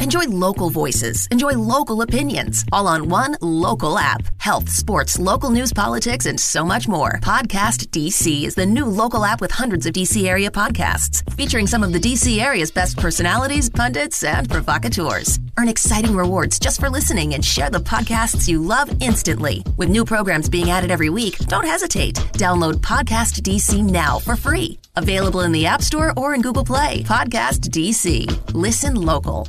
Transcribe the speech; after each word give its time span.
Enjoy 0.00 0.24
local 0.26 0.70
voices. 0.70 1.26
Enjoy 1.32 1.52
local 1.52 2.02
opinions. 2.02 2.64
All 2.72 2.86
on 2.86 3.08
one 3.08 3.36
local 3.40 3.98
app. 3.98 4.22
Health, 4.38 4.68
sports, 4.68 5.18
local 5.18 5.50
news, 5.50 5.72
politics, 5.72 6.26
and 6.26 6.38
so 6.38 6.64
much 6.64 6.86
more. 6.86 7.18
Podcast 7.20 7.88
DC 7.88 8.44
is 8.44 8.54
the 8.54 8.64
new 8.64 8.84
local 8.84 9.24
app 9.24 9.40
with 9.40 9.50
hundreds 9.50 9.86
of 9.86 9.92
DC 9.92 10.26
area 10.26 10.50
podcasts, 10.50 11.22
featuring 11.32 11.66
some 11.66 11.82
of 11.82 11.92
the 11.92 11.98
DC 11.98 12.40
area's 12.40 12.70
best 12.70 12.96
personalities, 12.96 13.68
pundits, 13.68 14.22
and 14.22 14.48
provocateurs. 14.48 15.40
Earn 15.58 15.68
exciting 15.68 16.14
rewards 16.14 16.58
just 16.60 16.78
for 16.78 16.88
listening 16.88 17.34
and 17.34 17.44
share 17.44 17.68
the 17.70 17.78
podcasts 17.78 18.48
you 18.48 18.62
love 18.62 18.90
instantly. 19.02 19.64
With 19.76 19.88
new 19.88 20.04
programs 20.04 20.48
being 20.48 20.70
added 20.70 20.92
every 20.92 21.10
week, 21.10 21.38
don't 21.46 21.64
hesitate. 21.64 22.14
Download 22.34 22.74
Podcast 22.74 23.42
DC 23.42 23.82
now 23.82 24.20
for 24.20 24.36
free. 24.36 24.78
Available 24.94 25.40
in 25.40 25.50
the 25.50 25.66
App 25.66 25.82
Store 25.82 26.12
or 26.16 26.34
in 26.34 26.40
Google 26.40 26.64
Play. 26.64 27.02
Podcast 27.02 27.68
DC. 27.70 28.54
Listen 28.54 28.94
local. 28.94 29.48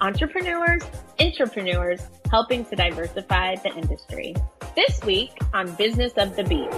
entrepreneurs, 0.00 0.82
entrepreneurs 1.20 2.00
helping 2.30 2.64
to 2.66 2.76
diversify 2.76 3.56
the 3.56 3.70
industry. 3.74 4.34
This 4.76 5.02
week 5.04 5.30
on 5.52 5.74
Business 5.74 6.12
of 6.16 6.36
the 6.36 6.44
Beat. 6.44 6.70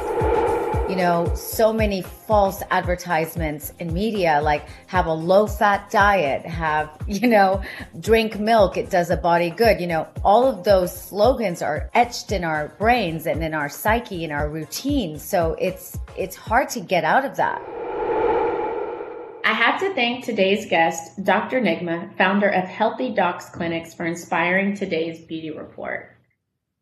You 0.88 0.96
know, 0.96 1.32
so 1.36 1.72
many 1.72 2.02
false 2.02 2.62
advertisements 2.70 3.72
in 3.78 3.92
media, 3.92 4.41
like 4.42 4.66
have 4.86 5.06
a 5.06 5.12
low 5.12 5.46
fat 5.46 5.88
diet, 5.91 6.44
have, 6.44 6.91
you 7.06 7.28
know, 7.28 7.62
drink 8.00 8.41
milk, 8.41 8.76
it 8.76 8.91
does 8.91 9.10
a 9.10 9.16
body 9.16 9.50
good. 9.50 9.80
You 9.80 9.86
know, 9.86 10.08
all 10.24 10.46
of 10.46 10.64
those 10.64 10.91
slogans 10.96 11.62
are 11.62 11.91
etched 11.94 12.32
in 12.32 12.42
our 12.42 12.74
brains 12.78 13.26
and 13.26 13.44
in 13.44 13.54
our 13.54 13.68
psyche, 13.68 14.24
in 14.24 14.32
our 14.32 14.48
routine. 14.48 15.18
So 15.18 15.54
it's, 15.60 15.96
it's 16.16 16.34
hard 16.34 16.68
to 16.70 16.80
get 16.80 17.04
out 17.04 17.24
of 17.24 17.36
that. 17.36 17.62
I 19.42 19.55
have 19.55 19.80
to 19.80 19.94
thank 19.94 20.24
today's 20.24 20.66
guest, 20.66 21.24
Dr. 21.24 21.60
Nigma, 21.60 22.14
founder 22.16 22.48
of 22.48 22.69
Healthy 22.69 23.14
Docs 23.14 23.48
Clinics, 23.50 23.94
for 23.94 24.05
inspiring 24.05 24.74
today's 24.74 25.24
beauty 25.24 25.50
report. 25.50 26.14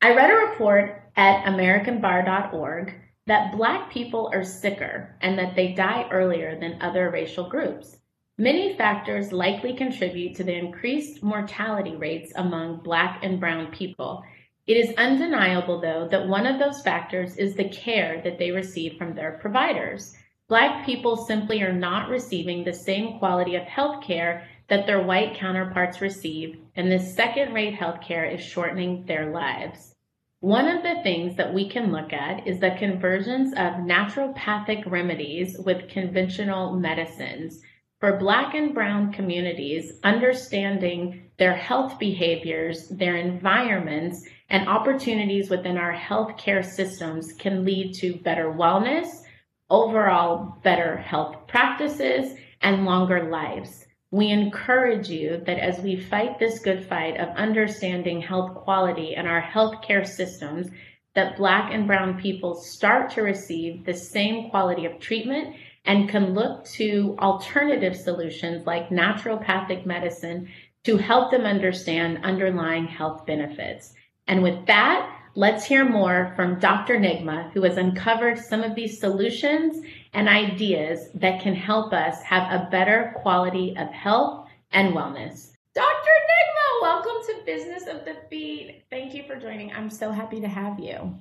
I 0.03 0.15
read 0.15 0.31
a 0.31 0.51
report 0.51 1.03
at 1.17 1.45
AmericanBar.org 1.45 2.95
that 3.27 3.57
Black 3.57 3.91
people 3.91 4.31
are 4.33 4.43
sicker 4.43 5.17
and 5.21 5.39
that 5.39 5.55
they 5.55 5.73
die 5.73 6.09
earlier 6.11 6.59
than 6.59 6.83
other 6.83 7.11
racial 7.11 7.49
groups. 7.49 7.97
Many 8.39 8.77
factors 8.77 9.33
likely 9.33 9.75
contribute 9.75 10.35
to 10.37 10.45
the 10.45 10.57
increased 10.57 11.23
mortality 11.23 11.95
rates 11.95 12.33
among 12.35 12.81
Black 12.83 13.21
and 13.23 13.39
Brown 13.39 13.71
people. 13.71 14.25
It 14.67 14.77
is 14.77 14.97
undeniable, 14.97 15.81
though, 15.81 16.09
that 16.11 16.27
one 16.27 16.47
of 16.47 16.59
those 16.59 16.83
factors 16.83 17.37
is 17.37 17.55
the 17.55 17.69
care 17.69 18.21
that 18.25 18.39
they 18.39 18.51
receive 18.51 18.99
from 18.99 19.15
their 19.15 19.39
providers. 19.41 20.15
Black 20.49 20.87
people 20.87 21.15
simply 21.15 21.61
are 21.61 21.75
not 21.75 22.09
receiving 22.09 22.65
the 22.65 22.73
same 22.73 23.19
quality 23.19 23.55
of 23.55 23.65
health 23.65 24.03
care 24.03 24.49
that 24.69 24.87
their 24.87 25.03
white 25.03 25.35
counterparts 25.35 26.01
receive, 26.01 26.59
and 26.75 26.91
this 26.91 27.15
second 27.15 27.53
rate 27.53 27.75
health 27.75 28.01
care 28.01 28.25
is 28.25 28.41
shortening 28.41 29.05
their 29.05 29.31
lives. 29.31 29.95
One 30.41 30.67
of 30.67 30.83
the 30.83 31.03
things 31.03 31.37
that 31.37 31.53
we 31.53 31.69
can 31.69 31.93
look 31.93 32.15
at 32.15 32.47
is 32.47 32.61
the 32.61 32.77
convergence 32.79 33.53
of 33.53 33.85
naturopathic 33.85 34.91
remedies 34.91 35.59
with 35.59 35.91
conventional 35.91 36.79
medicines. 36.79 37.61
For 38.01 38.17
Black 38.17 38.55
and 38.55 38.73
Brown 38.73 39.13
communities, 39.13 40.01
understanding 40.03 41.31
their 41.37 41.55
health 41.55 41.99
behaviors, 41.99 42.89
their 42.89 43.17
environments, 43.17 44.27
and 44.49 44.67
opportunities 44.67 45.51
within 45.51 45.77
our 45.77 45.93
healthcare 45.93 46.65
systems 46.65 47.35
can 47.35 47.67
lead 47.67 47.93
to 47.97 48.17
better 48.17 48.51
wellness 48.51 49.25
overall 49.71 50.59
better 50.63 50.97
health 50.97 51.47
practices 51.47 52.37
and 52.61 52.85
longer 52.85 53.31
lives. 53.31 53.87
We 54.11 54.31
encourage 54.31 55.09
you 55.11 55.43
that 55.45 55.59
as 55.59 55.81
we 55.81 56.01
fight 56.01 56.39
this 56.39 56.61
good 56.61 56.87
fight 56.87 57.19
of 57.19 57.37
understanding 57.37 58.23
health 58.23 58.55
quality 58.55 59.15
and 59.15 59.29
our 59.29 59.43
healthcare 59.43 60.07
systems, 60.07 60.69
that 61.15 61.37
Black 61.37 61.73
and 61.73 61.87
Brown 61.87 62.21
people 62.21 62.55
start 62.55 63.11
to 63.11 63.23
receive 63.23 63.85
the 63.85 63.95
same 63.95 64.51
quality 64.51 64.87
of 64.87 64.99
treatment 64.99 65.57
and 65.85 66.09
can 66.09 66.35
look 66.35 66.65
to 66.67 67.17
alternative 67.19 67.97
solutions 67.97 68.67
like 68.67 68.91
naturopathic 68.91 69.85
medicine 69.85 70.49
to 70.85 70.97
help 70.97 71.31
them 71.31 71.43
understand 71.43 72.25
underlying 72.25 72.87
health 72.87 73.27
benefits. 73.27 73.93
And 74.27 74.43
with 74.43 74.67
that, 74.67 75.18
Let's 75.39 75.65
hear 75.65 75.89
more 75.89 76.33
from 76.35 76.59
Dr. 76.59 76.99
Nigma, 76.99 77.53
who 77.53 77.63
has 77.63 77.77
uncovered 77.77 78.41
some 78.41 78.65
of 78.65 78.75
these 78.75 78.99
solutions 78.99 79.87
and 80.13 80.29
ideas 80.29 81.11
that 81.15 81.41
can 81.41 81.55
help 81.55 81.93
us 81.93 82.21
have 82.25 82.51
a 82.51 82.69
better 82.73 83.15
quality 83.23 83.77
of 83.79 83.87
health 83.91 84.49
and 84.73 84.95
wellness. 84.95 85.53
Dr. 85.77 85.87
Nigma, 85.87 86.83
welcome 86.83 87.23
to 87.29 87.45
Business 87.47 87.87
of 87.87 88.05
the 88.05 88.17
Beat. 88.29 88.83
Thank 88.91 89.15
you 89.15 89.23
for 89.29 89.37
joining. 89.37 89.73
I'm 89.73 89.91
so 89.91 90.11
happy 90.11 90.41
to 90.41 90.49
have 90.49 90.81
you. 90.81 91.17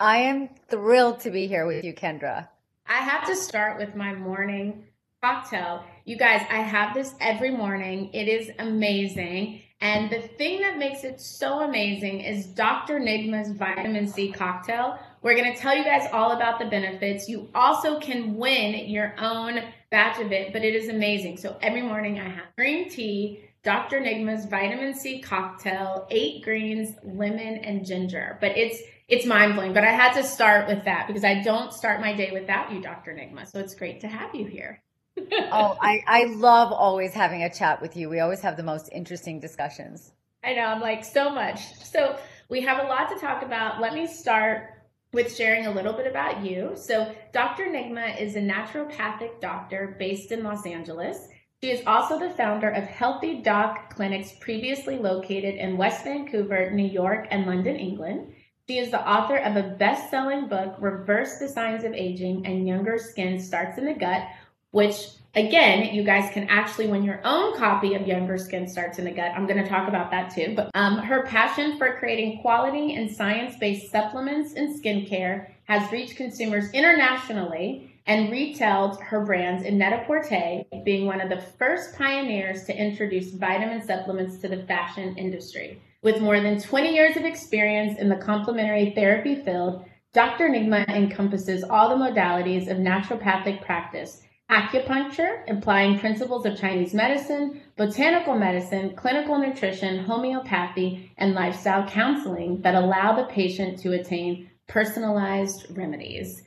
I 0.00 0.16
am 0.16 0.48
thrilled 0.70 1.20
to 1.20 1.30
be 1.30 1.46
here 1.46 1.66
with 1.66 1.84
you, 1.84 1.92
Kendra. 1.92 2.48
I 2.86 3.00
have 3.00 3.26
to 3.26 3.36
start 3.36 3.76
with 3.76 3.94
my 3.94 4.14
morning 4.14 4.84
cocktail. 5.22 5.84
You 6.04 6.16
guys, 6.16 6.40
I 6.50 6.62
have 6.62 6.94
this 6.94 7.14
every 7.20 7.50
morning. 7.50 8.10
It 8.12 8.28
is 8.28 8.50
amazing. 8.58 9.60
And 9.82 10.10
the 10.10 10.20
thing 10.20 10.60
that 10.60 10.78
makes 10.78 11.02
it 11.02 11.20
so 11.20 11.62
amazing 11.62 12.20
is 12.20 12.46
Dr. 12.46 13.00
Nigma's 13.00 13.50
vitamin 13.50 14.06
C 14.06 14.30
cocktail. 14.30 14.96
We're 15.22 15.34
going 15.34 15.52
to 15.52 15.58
tell 15.58 15.76
you 15.76 15.82
guys 15.82 16.08
all 16.12 16.30
about 16.30 16.60
the 16.60 16.66
benefits. 16.66 17.28
You 17.28 17.48
also 17.52 17.98
can 17.98 18.36
win 18.36 18.88
your 18.88 19.12
own 19.18 19.58
batch 19.90 20.20
of 20.20 20.30
it, 20.30 20.52
but 20.52 20.62
it 20.64 20.76
is 20.76 20.88
amazing. 20.88 21.36
So 21.36 21.58
every 21.60 21.82
morning 21.82 22.20
I 22.20 22.28
have 22.28 22.44
green 22.56 22.90
tea, 22.90 23.40
Dr. 23.64 24.00
Nigma's 24.00 24.46
vitamin 24.46 24.94
C 24.94 25.20
cocktail, 25.20 26.06
eight 26.12 26.44
greens, 26.44 26.94
lemon, 27.02 27.56
and 27.58 27.84
ginger. 27.84 28.38
But 28.40 28.56
it's 28.56 28.80
it's 29.08 29.26
mind 29.26 29.54
blowing. 29.54 29.72
But 29.72 29.82
I 29.82 29.90
had 29.90 30.14
to 30.14 30.22
start 30.22 30.68
with 30.68 30.84
that 30.84 31.08
because 31.08 31.24
I 31.24 31.42
don't 31.42 31.72
start 31.72 32.00
my 32.00 32.14
day 32.14 32.30
without 32.32 32.72
you, 32.72 32.80
Dr. 32.80 33.12
Nigma. 33.12 33.50
So 33.50 33.58
it's 33.58 33.74
great 33.74 34.00
to 34.02 34.08
have 34.08 34.32
you 34.32 34.46
here 34.46 34.80
oh, 35.18 35.76
I, 35.80 36.02
I 36.06 36.24
love 36.24 36.72
always 36.72 37.12
having 37.12 37.42
a 37.42 37.52
chat 37.52 37.80
with 37.80 37.96
you. 37.96 38.08
We 38.08 38.20
always 38.20 38.40
have 38.40 38.56
the 38.56 38.62
most 38.62 38.88
interesting 38.92 39.40
discussions. 39.40 40.12
I 40.44 40.54
know, 40.54 40.62
I'm 40.62 40.80
like 40.80 41.04
so 41.04 41.30
much. 41.30 41.60
So 41.84 42.18
we 42.48 42.62
have 42.62 42.84
a 42.84 42.88
lot 42.88 43.08
to 43.10 43.18
talk 43.18 43.42
about. 43.42 43.80
Let 43.80 43.94
me 43.94 44.06
start 44.06 44.70
with 45.12 45.36
sharing 45.36 45.66
a 45.66 45.70
little 45.70 45.92
bit 45.92 46.06
about 46.06 46.44
you. 46.44 46.72
So 46.74 47.14
Dr. 47.32 47.64
Nigma 47.64 48.20
is 48.20 48.34
a 48.34 48.40
naturopathic 48.40 49.40
doctor 49.40 49.96
based 49.98 50.32
in 50.32 50.42
Los 50.42 50.66
Angeles. 50.66 51.28
She 51.62 51.70
is 51.70 51.86
also 51.86 52.18
the 52.18 52.30
founder 52.30 52.70
of 52.70 52.84
Healthy 52.84 53.42
Doc 53.42 53.94
Clinics, 53.94 54.32
previously 54.40 54.98
located 54.98 55.54
in 55.54 55.76
West 55.76 56.02
Vancouver, 56.02 56.72
New 56.72 56.88
York, 56.88 57.28
and 57.30 57.46
London, 57.46 57.76
England. 57.76 58.34
She 58.68 58.78
is 58.78 58.90
the 58.90 59.08
author 59.08 59.36
of 59.36 59.56
a 59.56 59.76
best 59.76 60.10
selling 60.10 60.48
book, 60.48 60.74
Reverse 60.80 61.38
the 61.38 61.48
Signs 61.48 61.84
of 61.84 61.92
Aging 61.92 62.46
and 62.46 62.66
Younger 62.66 62.98
Skin 62.98 63.38
Starts 63.38 63.78
in 63.78 63.84
the 63.84 63.94
Gut, 63.94 64.26
which 64.72 64.94
again, 65.34 65.94
you 65.94 66.02
guys 66.02 66.30
can 66.32 66.48
actually 66.48 66.88
win 66.88 67.02
your 67.02 67.20
own 67.24 67.56
copy 67.56 67.94
of 67.94 68.06
Younger 68.06 68.36
Skin 68.36 68.68
Starts 68.68 68.98
in 68.98 69.04
the 69.04 69.10
Gut. 69.10 69.32
I'm 69.34 69.46
going 69.46 69.62
to 69.62 69.68
talk 69.68 69.88
about 69.88 70.10
that 70.10 70.34
too. 70.34 70.54
But 70.56 70.70
um, 70.74 70.98
her 70.98 71.24
passion 71.26 71.78
for 71.78 71.96
creating 71.98 72.40
quality 72.42 72.94
and 72.96 73.10
science 73.10 73.56
based 73.58 73.90
supplements 73.90 74.54
and 74.54 74.78
skincare 74.78 75.48
has 75.64 75.90
reached 75.92 76.16
consumers 76.16 76.70
internationally 76.72 77.88
and 78.06 78.32
retailed 78.32 79.00
her 79.00 79.24
brands 79.24 79.64
in 79.64 79.78
Net-a-Porter, 79.78 80.64
being 80.84 81.06
one 81.06 81.20
of 81.20 81.28
the 81.28 81.40
first 81.40 81.96
pioneers 81.96 82.64
to 82.64 82.76
introduce 82.76 83.30
vitamin 83.30 83.80
supplements 83.86 84.38
to 84.38 84.48
the 84.48 84.64
fashion 84.64 85.16
industry. 85.16 85.80
With 86.02 86.20
more 86.20 86.40
than 86.40 86.60
20 86.60 86.92
years 86.92 87.16
of 87.16 87.24
experience 87.24 88.00
in 88.00 88.08
the 88.08 88.16
complementary 88.16 88.90
therapy 88.90 89.36
field, 89.36 89.84
Dr. 90.12 90.48
Nigma 90.48 90.86
encompasses 90.88 91.62
all 91.62 91.90
the 91.90 92.04
modalities 92.04 92.68
of 92.68 92.78
naturopathic 92.78 93.64
practice 93.64 94.22
acupuncture, 94.52 95.42
applying 95.48 95.98
principles 95.98 96.44
of 96.44 96.58
Chinese 96.58 96.92
medicine, 96.92 97.62
botanical 97.76 98.36
medicine, 98.36 98.94
clinical 98.94 99.38
nutrition, 99.38 100.04
homeopathy, 100.04 101.10
and 101.16 101.32
lifestyle 101.32 101.88
counseling 101.88 102.60
that 102.60 102.74
allow 102.74 103.16
the 103.16 103.24
patient 103.24 103.78
to 103.78 103.92
attain 103.92 104.50
personalized 104.68 105.66
remedies. 105.76 106.42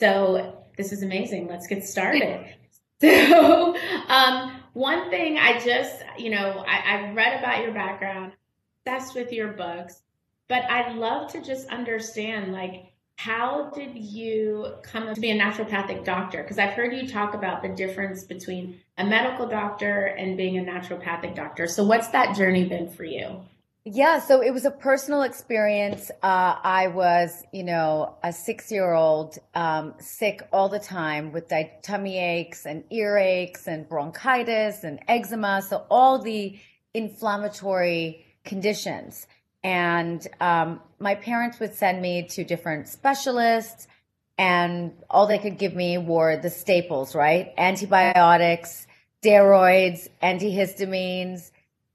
So, 0.00 0.64
this 0.78 0.92
is 0.92 1.02
amazing. 1.02 1.48
Let's 1.48 1.66
get 1.66 1.84
started. 1.84 2.46
so, 3.02 3.76
um, 4.08 4.62
one 4.72 5.10
thing 5.10 5.36
I 5.36 5.58
just, 5.58 6.02
you 6.16 6.30
know, 6.30 6.64
I, 6.66 6.94
I've 6.94 7.14
read 7.14 7.38
about 7.38 7.62
your 7.62 7.74
background, 7.74 8.32
obsessed 8.86 9.14
with 9.14 9.32
your 9.32 9.52
books, 9.52 10.00
but 10.48 10.64
I'd 10.64 10.96
love 10.96 11.30
to 11.32 11.42
just 11.42 11.68
understand, 11.68 12.52
like, 12.52 12.89
how 13.24 13.70
did 13.74 13.98
you 13.98 14.72
come 14.82 15.14
to 15.14 15.20
be 15.20 15.30
a 15.30 15.38
naturopathic 15.38 16.04
doctor? 16.06 16.42
Because 16.42 16.58
I've 16.58 16.72
heard 16.72 16.94
you 16.94 17.06
talk 17.06 17.34
about 17.34 17.60
the 17.60 17.68
difference 17.68 18.24
between 18.24 18.80
a 18.96 19.04
medical 19.04 19.46
doctor 19.46 20.06
and 20.06 20.38
being 20.38 20.58
a 20.58 20.62
naturopathic 20.62 21.36
doctor. 21.36 21.66
So, 21.66 21.84
what's 21.84 22.08
that 22.08 22.34
journey 22.34 22.64
been 22.64 22.88
for 22.88 23.04
you? 23.04 23.42
Yeah, 23.84 24.20
so 24.20 24.42
it 24.42 24.52
was 24.52 24.64
a 24.64 24.70
personal 24.70 25.20
experience. 25.22 26.10
Uh, 26.22 26.56
I 26.62 26.88
was, 26.88 27.44
you 27.52 27.62
know, 27.62 28.14
a 28.24 28.32
six 28.32 28.72
year 28.72 28.94
old, 28.94 29.36
um, 29.54 29.94
sick 29.98 30.40
all 30.50 30.70
the 30.70 30.78
time 30.78 31.30
with 31.32 31.52
tummy 31.82 32.18
aches 32.18 32.64
and 32.64 32.84
earaches 32.90 33.66
and 33.66 33.86
bronchitis 33.86 34.82
and 34.82 34.98
eczema. 35.08 35.60
So, 35.60 35.84
all 35.90 36.22
the 36.22 36.58
inflammatory 36.94 38.24
conditions. 38.44 39.26
And 39.62 40.26
um, 40.40 40.80
my 41.00 41.14
parents 41.14 41.58
would 41.58 41.74
send 41.74 42.02
me 42.02 42.28
to 42.28 42.44
different 42.44 42.86
specialists, 42.86 43.88
and 44.36 44.92
all 45.08 45.26
they 45.26 45.38
could 45.38 45.58
give 45.58 45.74
me 45.74 45.98
were 45.98 46.36
the 46.36 46.50
staples, 46.50 47.14
right? 47.14 47.52
Antibiotics, 47.56 48.86
steroids, 49.22 50.08
antihistamines, 50.22 51.50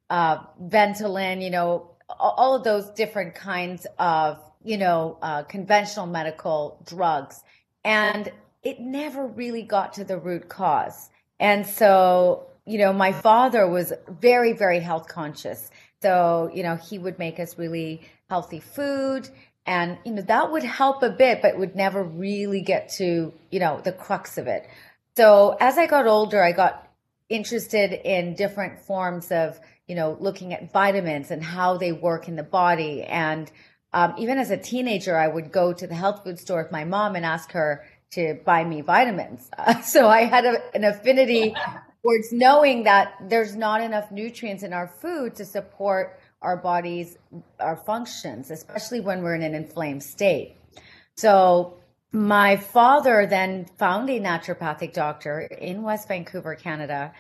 uh, 0.10 0.38
Ventolin, 0.62 1.44
you 1.44 1.50
know, 1.50 1.92
all 2.20 2.56
of 2.56 2.64
those 2.64 2.90
different 2.92 3.36
kinds 3.36 3.88
of, 3.98 4.40
you 4.64 4.78
know, 4.78 5.18
uh, 5.22 5.44
conventional 5.44 6.06
medical 6.06 6.80
drugs. 6.86 7.44
And 7.84 8.32
it 8.64 8.80
never 8.80 9.26
really 9.26 9.64
got 9.64 9.94
to 9.94 10.04
the 10.04 10.18
root 10.18 10.50
cause. 10.50 11.10
And 11.40 11.66
so, 11.66 12.48
you 12.66 12.78
know, 12.78 12.94
my 12.94 13.12
father 13.12 13.68
was 13.68 13.94
very, 14.08 14.54
very 14.54 14.80
health 14.80 15.08
conscious. 15.08 15.70
So, 16.02 16.52
you 16.54 16.64
know, 16.64 16.76
he 16.76 16.98
would 16.98 17.18
make 17.20 17.40
us 17.40 17.58
really 17.58 18.02
healthy 18.30 18.60
food 18.60 19.30
and, 19.66 19.98
you 20.06 20.12
know, 20.12 20.22
that 20.24 20.52
would 20.52 20.64
help 20.64 21.02
a 21.02 21.10
bit, 21.10 21.42
but 21.42 21.58
would 21.58 21.76
never 21.76 22.04
really 22.04 22.62
get 22.62 22.90
to, 22.98 23.34
you 23.50 23.60
know, 23.60 23.82
the 23.84 23.92
crux 23.92 24.38
of 24.38 24.48
it. 24.48 24.68
So 25.18 25.58
as 25.60 25.78
I 25.78 25.88
got 25.88 26.06
older, 26.06 26.44
I 26.44 26.52
got 26.52 26.88
interested 27.30 27.94
in 27.94 28.36
different 28.36 28.80
forms 28.80 29.32
of, 29.32 29.60
you 29.88 29.96
know, 29.96 30.18
looking 30.20 30.54
at 30.54 30.72
vitamins 30.72 31.32
and 31.32 31.44
how 31.44 31.78
they 31.78 31.92
work 31.92 32.28
in 32.28 32.36
the 32.36 32.44
body. 32.44 33.04
And 33.04 33.52
um, 33.92 34.14
even 34.20 34.38
as 34.38 34.52
a 34.52 34.58
teenager, 34.58 35.18
I 35.18 35.28
would 35.28 35.52
go 35.52 35.74
to 35.74 35.88
the 35.88 35.96
health 35.96 36.24
food 36.24 36.40
store 36.40 36.62
with 36.62 36.72
my 36.72 36.84
mom 36.84 37.16
and 37.16 37.26
ask 37.26 37.52
her 37.54 37.86
to 38.12 38.40
buy 38.46 38.64
me 38.64 38.82
vitamins. 38.82 39.50
Uh, 39.58 39.82
so 39.82 40.08
I 40.08 40.26
had 40.26 40.46
a, 40.46 40.76
an 40.76 40.84
affinity 40.84 41.56
towards 42.06 42.32
knowing 42.32 42.84
that 42.84 43.16
there's 43.30 43.56
not 43.56 43.82
enough 43.82 44.12
nutrients 44.12 44.62
in 44.62 44.74
our 44.74 44.88
food 44.88 45.34
to 45.36 45.44
support 45.44 46.20
our 46.44 46.56
bodies, 46.56 47.18
our 47.60 47.76
functions, 47.76 48.52
especially 48.52 49.00
when 49.00 49.24
we're 49.24 49.34
in 49.34 49.42
an 49.42 49.56
inflamed 49.56 50.04
state. 50.04 50.56
So 51.16 51.78
my 52.12 52.58
father 52.58 53.26
then 53.26 53.66
found 53.80 54.10
a 54.12 54.20
naturopathic 54.20 54.94
doctor 54.94 55.42
in 55.42 55.82
West 55.82 56.08
Vancouver, 56.08 56.54
Canada, 56.54 57.12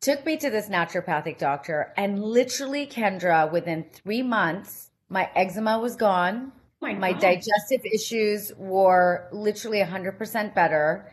took 0.00 0.26
me 0.26 0.36
to 0.38 0.50
this 0.50 0.68
naturopathic 0.68 1.38
doctor, 1.38 1.92
and 1.96 2.20
literally, 2.20 2.86
Kendra, 2.86 3.50
within 3.50 3.86
three 3.92 4.22
months, 4.22 4.90
my 5.08 5.30
eczema 5.36 5.78
was 5.78 5.94
gone. 5.94 6.50
my, 6.82 6.94
my 6.94 7.12
digestive 7.12 7.80
issues 7.94 8.52
were 8.58 9.28
literally 9.32 9.78
100% 9.78 10.54
better 10.54 11.12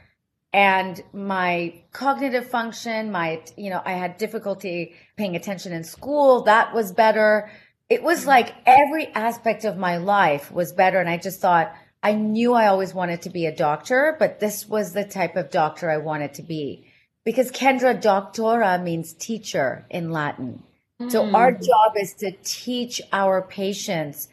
and 0.53 1.01
my 1.13 1.73
cognitive 1.91 2.47
function 2.47 3.11
my 3.11 3.41
you 3.57 3.69
know 3.69 3.81
i 3.85 3.93
had 3.93 4.17
difficulty 4.17 4.93
paying 5.17 5.35
attention 5.35 5.71
in 5.73 5.83
school. 5.83 6.43
That 6.43 6.73
was 6.73 6.91
better. 6.91 7.49
It 7.89 8.01
was 8.01 8.25
like 8.25 8.55
every 8.65 9.07
aspect 9.07 9.65
of 9.65 9.77
my 9.77 9.97
life 9.97 10.51
was 10.51 10.71
better. 10.71 10.99
And 10.99 11.09
i 11.09 11.17
just 11.17 11.41
thought 11.41 11.75
i 12.01 12.13
knew 12.13 12.53
i 12.53 12.67
always 12.67 12.93
wanted 12.93 13.21
to 13.23 13.29
be 13.29 13.45
a 13.45 13.55
doctor 13.55 14.15
but 14.19 14.39
this 14.39 14.67
was 14.67 14.93
the 14.93 15.03
type 15.03 15.35
of 15.35 15.51
doctor 15.51 15.89
i 15.89 15.97
wanted 15.97 16.33
to 16.35 16.43
be. 16.43 16.87
Because 17.25 17.51
kendra 17.51 17.99
doctora 17.99 18.81
means 18.81 19.13
teacher 19.13 19.85
in 19.89 20.11
latin. 20.11 20.63
Mm. 21.01 21.11
so 21.11 21.31
our 21.33 21.51
job 21.51 21.93
is 21.99 22.13
to 22.15 22.31
teach 22.43 23.01
our 23.11 23.41
patients 23.41 24.27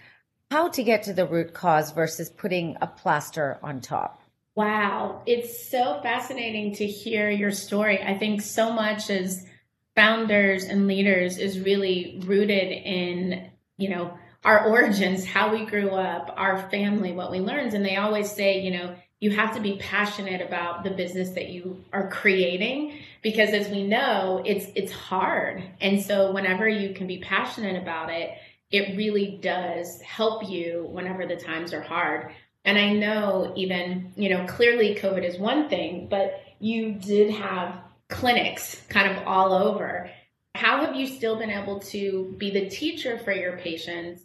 how 0.50 0.69
to 0.69 0.82
get 0.82 1.05
to 1.05 1.12
the 1.12 1.26
root 1.26 1.55
cause 1.55 1.93
versus 1.93 2.28
putting 2.28 2.76
a 2.82 2.87
plaster 2.87 3.58
on 3.62 3.81
top 3.81 4.19
Wow, 4.56 5.23
it's 5.26 5.69
so 5.69 6.00
fascinating 6.02 6.75
to 6.75 6.87
hear 6.87 7.31
your 7.31 7.52
story. 7.52 8.02
I 8.02 8.19
think 8.19 8.43
so 8.43 8.73
much 8.73 9.08
as 9.08 9.47
founders 9.94 10.64
and 10.64 10.87
leaders 10.87 11.38
is 11.38 11.61
really 11.61 12.20
rooted 12.25 12.73
in, 12.73 13.50
you 13.79 13.88
know, 13.91 14.19
our 14.44 14.67
origins, 14.67 15.25
how 15.25 15.52
we 15.52 15.67
grew 15.67 15.91
up, 15.91 16.32
our 16.37 16.69
family, 16.70 17.12
what 17.12 17.31
we 17.31 17.41
learned. 17.41 17.75
And 17.75 17.85
they 17.85 17.97
always 17.97 18.31
say, 18.31 18.61
you 18.61 18.70
know, 18.70 18.94
you 19.20 19.31
have 19.32 19.55
to 19.55 19.61
be 19.61 19.76
passionate 19.76 20.41
about 20.41 20.82
the 20.82 20.91
business 20.91 21.31
that 21.31 21.50
you 21.50 21.85
are 21.93 22.08
creating 22.08 22.99
because 23.23 23.50
as 23.50 23.69
we 23.69 23.87
know, 23.87 24.43
it's 24.46 24.67
it's 24.75 24.93
hard. 24.93 25.62
And 25.81 26.03
so 26.03 26.32
whenever 26.32 26.67
you 26.67 26.94
can 26.94 27.06
be 27.06 27.19
passionate 27.19 27.81
about 27.81 28.11
it, 28.11 28.31
it 28.70 28.96
really 28.96 29.38
does 29.43 30.00
help 30.00 30.49
you 30.49 30.88
whenever 30.91 31.26
the 31.26 31.37
times 31.37 31.75
are 31.75 31.82
hard. 31.82 32.32
And 32.65 32.79
I 32.79 32.93
know 32.93 33.53
even, 33.57 34.12
you 34.17 34.29
know, 34.31 34.47
clearly 34.47 34.95
COVID 34.95 35.25
is 35.25 35.39
one 35.39 35.69
thing, 35.69 36.09
but 36.11 36.43
you 36.59 36.93
did 36.93 37.31
have 37.33 37.81
clinics 38.09 38.81
kind 38.89 39.17
of 39.17 39.27
all 39.27 39.53
over. 39.53 40.11
How 40.55 40.85
have 40.85 40.95
you 40.95 41.07
still 41.07 41.39
been 41.39 41.51
able 41.51 41.81
to 41.81 42.35
be 42.39 42.51
the 42.51 42.69
teacher 42.69 43.19
for 43.19 43.33
your 43.33 43.57
patients, 43.59 44.25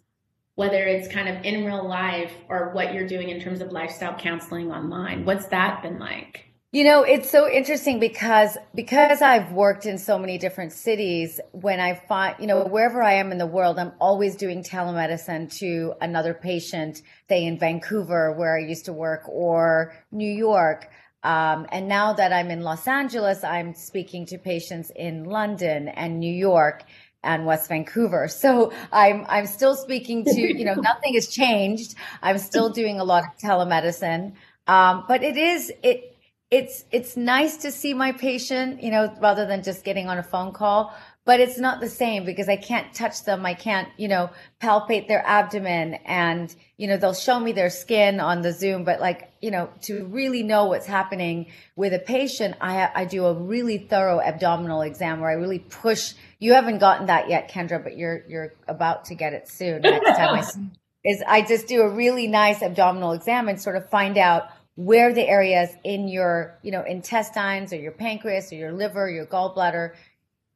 whether 0.54 0.84
it's 0.84 1.08
kind 1.08 1.28
of 1.28 1.44
in 1.44 1.64
real 1.64 1.88
life 1.88 2.32
or 2.48 2.72
what 2.72 2.92
you're 2.92 3.06
doing 3.06 3.30
in 3.30 3.40
terms 3.40 3.60
of 3.60 3.72
lifestyle 3.72 4.16
counseling 4.18 4.70
online? 4.70 5.24
What's 5.24 5.46
that 5.46 5.82
been 5.82 5.98
like? 5.98 6.45
You 6.76 6.84
know, 6.84 7.04
it's 7.04 7.30
so 7.30 7.50
interesting 7.50 8.00
because 8.00 8.58
because 8.74 9.22
I've 9.22 9.50
worked 9.50 9.86
in 9.86 9.96
so 9.96 10.18
many 10.18 10.36
different 10.36 10.72
cities, 10.72 11.40
when 11.52 11.80
I 11.80 11.94
find, 11.94 12.36
you 12.38 12.46
know, 12.46 12.66
wherever 12.66 13.02
I 13.02 13.14
am 13.14 13.32
in 13.32 13.38
the 13.38 13.46
world, 13.46 13.78
I'm 13.78 13.92
always 13.98 14.36
doing 14.36 14.62
telemedicine 14.62 15.50
to 15.60 15.94
another 16.02 16.34
patient, 16.34 17.00
say 17.30 17.46
in 17.46 17.58
Vancouver 17.58 18.30
where 18.30 18.58
I 18.58 18.60
used 18.60 18.84
to 18.84 18.92
work 18.92 19.26
or 19.26 19.94
New 20.12 20.30
York. 20.30 20.90
Um, 21.22 21.66
and 21.72 21.88
now 21.88 22.12
that 22.12 22.30
I'm 22.30 22.50
in 22.50 22.60
Los 22.60 22.86
Angeles, 22.86 23.42
I'm 23.42 23.72
speaking 23.72 24.26
to 24.26 24.36
patients 24.36 24.92
in 24.94 25.24
London 25.24 25.88
and 25.88 26.20
New 26.20 26.34
York 26.34 26.82
and 27.24 27.46
West 27.46 27.70
Vancouver. 27.70 28.28
So 28.28 28.70
I'm 28.92 29.24
I'm 29.30 29.46
still 29.46 29.76
speaking 29.76 30.26
to, 30.26 30.40
you 30.42 30.66
know, 30.66 30.74
nothing 30.90 31.14
has 31.14 31.28
changed. 31.28 31.94
I'm 32.22 32.36
still 32.36 32.68
doing 32.68 33.00
a 33.00 33.04
lot 33.04 33.24
of 33.24 33.30
telemedicine. 33.38 34.34
Um, 34.66 35.04
but 35.08 35.22
it 35.22 35.38
is 35.38 35.72
it 35.82 36.15
it's 36.50 36.84
it's 36.92 37.16
nice 37.16 37.56
to 37.58 37.72
see 37.72 37.92
my 37.92 38.12
patient, 38.12 38.82
you 38.82 38.90
know, 38.90 39.12
rather 39.20 39.46
than 39.46 39.62
just 39.62 39.84
getting 39.84 40.08
on 40.08 40.18
a 40.18 40.22
phone 40.22 40.52
call. 40.52 40.94
But 41.24 41.40
it's 41.40 41.58
not 41.58 41.80
the 41.80 41.88
same 41.88 42.24
because 42.24 42.48
I 42.48 42.54
can't 42.54 42.94
touch 42.94 43.24
them. 43.24 43.44
I 43.44 43.54
can't, 43.54 43.88
you 43.96 44.06
know, 44.06 44.30
palpate 44.62 45.08
their 45.08 45.26
abdomen 45.26 45.94
and, 46.04 46.54
you 46.76 46.86
know, 46.86 46.96
they'll 46.98 47.14
show 47.14 47.40
me 47.40 47.50
their 47.50 47.68
skin 47.68 48.20
on 48.20 48.42
the 48.42 48.52
Zoom. 48.52 48.84
But 48.84 49.00
like, 49.00 49.32
you 49.40 49.50
know, 49.50 49.68
to 49.82 50.04
really 50.04 50.44
know 50.44 50.66
what's 50.66 50.86
happening 50.86 51.46
with 51.74 51.92
a 51.94 51.98
patient, 51.98 52.54
I, 52.60 52.88
I 52.94 53.04
do 53.06 53.26
a 53.26 53.34
really 53.34 53.78
thorough 53.78 54.20
abdominal 54.20 54.82
exam 54.82 55.18
where 55.18 55.30
I 55.30 55.34
really 55.34 55.58
push. 55.58 56.14
You 56.38 56.52
haven't 56.52 56.78
gotten 56.78 57.06
that 57.06 57.28
yet, 57.28 57.50
Kendra, 57.50 57.82
but 57.82 57.96
you're, 57.96 58.22
you're 58.28 58.54
about 58.68 59.06
to 59.06 59.16
get 59.16 59.32
it 59.32 59.48
soon. 59.48 59.82
Next 59.82 60.16
time 60.16 60.32
I 60.32 60.40
see 60.42 60.60
is 61.04 61.22
I 61.26 61.42
just 61.42 61.66
do 61.66 61.82
a 61.82 61.88
really 61.88 62.28
nice 62.28 62.62
abdominal 62.62 63.12
exam 63.12 63.48
and 63.48 63.60
sort 63.60 63.76
of 63.76 63.88
find 63.90 64.16
out 64.16 64.48
where 64.76 65.12
the 65.12 65.26
areas 65.26 65.70
in 65.84 66.06
your, 66.06 66.58
you 66.62 66.70
know, 66.70 66.84
intestines 66.84 67.72
or 67.72 67.76
your 67.76 67.92
pancreas 67.92 68.52
or 68.52 68.56
your 68.56 68.72
liver, 68.72 69.10
your 69.10 69.26
gallbladder, 69.26 69.94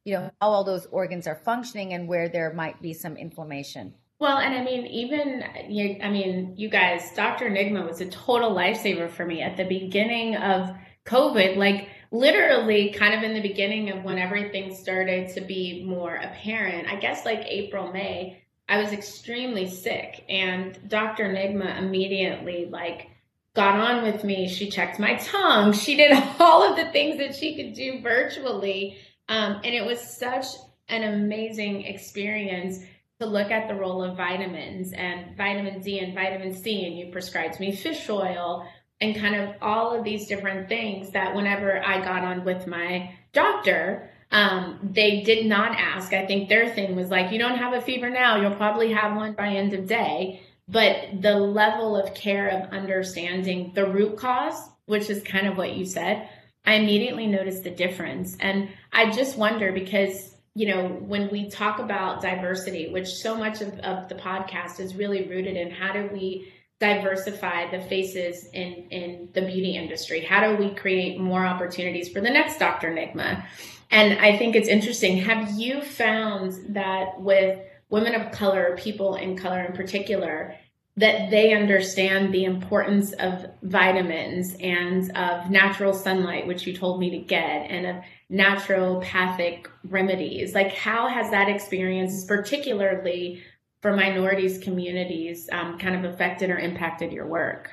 you 0.05 0.13
know, 0.13 0.31
how 0.39 0.49
all 0.49 0.63
those 0.63 0.85
organs 0.87 1.27
are 1.27 1.35
functioning 1.35 1.93
and 1.93 2.07
where 2.07 2.29
there 2.29 2.53
might 2.53 2.81
be 2.81 2.93
some 2.93 3.17
inflammation. 3.17 3.93
Well, 4.19 4.37
and 4.37 4.53
I 4.53 4.63
mean, 4.63 4.85
even 4.85 5.43
you, 5.67 5.97
I 6.01 6.09
mean, 6.11 6.53
you 6.55 6.69
guys, 6.69 7.11
Dr. 7.15 7.49
Nigma 7.49 7.87
was 7.87 8.01
a 8.01 8.05
total 8.05 8.51
lifesaver 8.51 9.09
for 9.09 9.25
me 9.25 9.41
at 9.41 9.57
the 9.57 9.65
beginning 9.65 10.35
of 10.35 10.69
COVID. 11.05 11.57
Like 11.57 11.89
literally, 12.11 12.91
kind 12.91 13.15
of 13.15 13.23
in 13.23 13.33
the 13.33 13.41
beginning 13.41 13.89
of 13.89 14.03
when 14.03 14.19
everything 14.19 14.75
started 14.75 15.29
to 15.33 15.41
be 15.41 15.83
more 15.83 16.15
apparent. 16.15 16.87
I 16.87 16.97
guess 16.97 17.25
like 17.25 17.43
April, 17.45 17.91
May. 17.91 18.37
I 18.69 18.81
was 18.81 18.93
extremely 18.93 19.67
sick 19.67 20.23
and 20.29 20.79
Dr. 20.87 21.25
Nigma 21.25 21.77
immediately 21.77 22.69
like 22.71 23.10
got 23.55 23.79
on 23.79 24.03
with 24.03 24.23
me. 24.23 24.47
She 24.47 24.69
checked 24.69 24.99
my 24.99 25.15
tongue. 25.15 25.73
She 25.73 25.95
did 25.95 26.11
all 26.39 26.63
of 26.63 26.77
the 26.77 26.91
things 26.91 27.17
that 27.17 27.35
she 27.35 27.55
could 27.55 27.73
do 27.73 28.01
virtually. 28.01 28.97
Um, 29.27 29.61
and 29.63 29.73
it 29.73 29.85
was 29.85 29.99
such 29.99 30.45
an 30.87 31.03
amazing 31.03 31.83
experience 31.83 32.79
to 33.19 33.25
look 33.25 33.51
at 33.51 33.67
the 33.67 33.75
role 33.75 34.03
of 34.03 34.17
vitamins 34.17 34.93
and 34.93 35.37
vitamin 35.37 35.81
D 35.81 35.99
and 35.99 36.13
vitamin 36.13 36.53
C. 36.53 36.85
And 36.85 36.97
you 36.97 37.11
prescribed 37.11 37.59
me 37.59 37.75
fish 37.75 38.09
oil 38.09 38.65
and 38.99 39.15
kind 39.15 39.35
of 39.35 39.55
all 39.61 39.97
of 39.97 40.03
these 40.03 40.27
different 40.27 40.69
things 40.69 41.11
that 41.11 41.35
whenever 41.35 41.83
I 41.83 42.03
got 42.03 42.23
on 42.23 42.43
with 42.43 42.67
my 42.67 43.13
doctor, 43.33 44.11
um, 44.31 44.79
they 44.81 45.21
did 45.21 45.45
not 45.45 45.77
ask. 45.77 46.13
I 46.13 46.25
think 46.25 46.49
their 46.49 46.73
thing 46.73 46.95
was 46.95 47.09
like, 47.09 47.31
you 47.31 47.39
don't 47.39 47.57
have 47.57 47.73
a 47.73 47.81
fever 47.81 48.09
now, 48.09 48.39
you'll 48.39 48.55
probably 48.55 48.93
have 48.93 49.15
one 49.15 49.33
by 49.33 49.49
end 49.49 49.73
of 49.73 49.87
day. 49.87 50.41
But 50.71 51.21
the 51.21 51.35
level 51.35 51.97
of 51.97 52.13
care 52.13 52.47
of 52.47 52.71
understanding 52.71 53.73
the 53.75 53.87
root 53.87 54.17
cause, 54.17 54.69
which 54.85 55.09
is 55.09 55.21
kind 55.23 55.47
of 55.47 55.57
what 55.57 55.73
you 55.73 55.85
said, 55.85 56.29
I 56.65 56.75
immediately 56.75 57.27
noticed 57.27 57.63
the 57.63 57.71
difference. 57.71 58.37
And 58.39 58.69
I 58.93 59.11
just 59.11 59.37
wonder 59.37 59.73
because, 59.73 60.33
you 60.55 60.67
know, 60.67 60.87
when 60.87 61.29
we 61.29 61.49
talk 61.49 61.79
about 61.79 62.21
diversity, 62.21 62.89
which 62.91 63.07
so 63.07 63.35
much 63.35 63.61
of, 63.61 63.77
of 63.79 64.07
the 64.07 64.15
podcast 64.15 64.79
is 64.79 64.95
really 64.95 65.27
rooted 65.27 65.57
in 65.57 65.71
how 65.71 65.91
do 65.91 66.09
we 66.13 66.53
diversify 66.79 67.69
the 67.69 67.81
faces 67.81 68.45
in, 68.53 68.87
in 68.91 69.29
the 69.33 69.41
beauty 69.41 69.75
industry? 69.75 70.21
How 70.21 70.47
do 70.47 70.55
we 70.55 70.73
create 70.73 71.19
more 71.19 71.45
opportunities 71.45 72.09
for 72.09 72.21
the 72.21 72.29
next 72.29 72.59
Dr. 72.59 72.91
Nigma? 72.91 73.43
And 73.91 74.19
I 74.19 74.37
think 74.37 74.55
it's 74.55 74.69
interesting. 74.69 75.17
Have 75.17 75.59
you 75.59 75.81
found 75.81 76.53
that 76.75 77.19
with 77.19 77.59
women 77.89 78.15
of 78.15 78.31
color, 78.31 78.77
people 78.79 79.15
in 79.15 79.37
color 79.37 79.61
in 79.61 79.73
particular, 79.73 80.55
that 80.97 81.29
they 81.29 81.53
understand 81.53 82.33
the 82.33 82.43
importance 82.43 83.13
of 83.13 83.45
vitamins 83.63 84.55
and 84.59 85.09
of 85.15 85.49
natural 85.49 85.93
sunlight, 85.93 86.47
which 86.47 86.67
you 86.67 86.75
told 86.75 86.99
me 86.99 87.09
to 87.11 87.17
get, 87.17 87.41
and 87.69 87.87
of 87.87 87.95
naturopathic 88.29 89.67
remedies. 89.85 90.53
Like, 90.53 90.73
how 90.73 91.07
has 91.07 91.31
that 91.31 91.47
experience, 91.47 92.25
particularly 92.25 93.41
for 93.81 93.95
minorities 93.95 94.59
communities, 94.59 95.49
um, 95.51 95.79
kind 95.79 95.95
of 95.95 96.11
affected 96.11 96.49
or 96.49 96.57
impacted 96.57 97.11
your 97.11 97.25
work? 97.25 97.71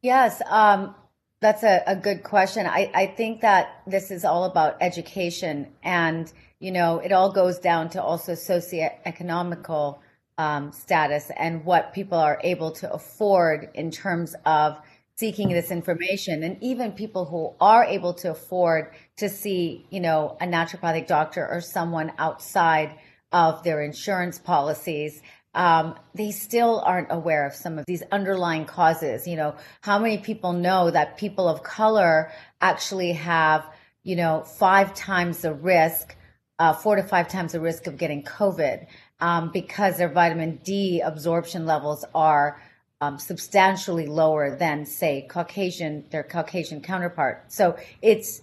Yes, 0.00 0.40
um, 0.48 0.94
that's 1.40 1.64
a, 1.64 1.82
a 1.86 1.96
good 1.96 2.22
question. 2.22 2.66
I, 2.66 2.90
I 2.94 3.06
think 3.06 3.40
that 3.40 3.82
this 3.86 4.10
is 4.10 4.24
all 4.24 4.44
about 4.44 4.76
education 4.80 5.68
and, 5.82 6.32
you 6.60 6.70
know, 6.70 7.00
it 7.00 7.12
all 7.12 7.32
goes 7.32 7.58
down 7.58 7.90
to 7.90 8.02
also 8.02 8.32
socioeconomical 8.32 9.98
um, 10.38 10.72
status 10.72 11.30
and 11.36 11.64
what 11.64 11.92
people 11.92 12.18
are 12.18 12.40
able 12.42 12.72
to 12.72 12.92
afford 12.92 13.70
in 13.74 13.90
terms 13.90 14.34
of 14.44 14.78
seeking 15.16 15.48
this 15.48 15.70
information. 15.70 16.42
And 16.42 16.60
even 16.62 16.92
people 16.92 17.24
who 17.24 17.54
are 17.60 17.84
able 17.84 18.14
to 18.14 18.32
afford 18.32 18.90
to 19.18 19.28
see, 19.28 19.86
you 19.90 20.00
know, 20.00 20.36
a 20.40 20.46
naturopathic 20.46 21.06
doctor 21.06 21.46
or 21.48 21.60
someone 21.60 22.12
outside 22.18 22.98
of 23.32 23.62
their 23.62 23.82
insurance 23.82 24.38
policies 24.38 25.22
um, 25.54 25.94
they 26.14 26.32
still 26.32 26.82
aren't 26.84 27.08
aware 27.10 27.46
of 27.46 27.54
some 27.54 27.78
of 27.78 27.86
these 27.86 28.02
underlying 28.10 28.64
causes. 28.64 29.26
You 29.26 29.36
know, 29.36 29.54
how 29.82 29.98
many 29.98 30.18
people 30.18 30.52
know 30.52 30.90
that 30.90 31.16
people 31.16 31.48
of 31.48 31.62
color 31.62 32.32
actually 32.60 33.12
have, 33.12 33.64
you 34.02 34.16
know, 34.16 34.42
five 34.42 34.94
times 34.94 35.42
the 35.42 35.54
risk, 35.54 36.16
uh, 36.58 36.72
four 36.72 36.96
to 36.96 37.02
five 37.02 37.28
times 37.28 37.52
the 37.52 37.60
risk 37.60 37.86
of 37.86 37.96
getting 37.96 38.22
COVID 38.22 38.86
um, 39.20 39.50
because 39.52 39.96
their 39.98 40.08
vitamin 40.08 40.60
D 40.64 41.00
absorption 41.00 41.66
levels 41.66 42.04
are 42.14 42.60
um, 43.00 43.18
substantially 43.18 44.06
lower 44.06 44.56
than, 44.56 44.86
say, 44.86 45.26
Caucasian, 45.28 46.04
their 46.10 46.22
Caucasian 46.22 46.80
counterpart. 46.80 47.52
So 47.52 47.76
it's 48.02 48.40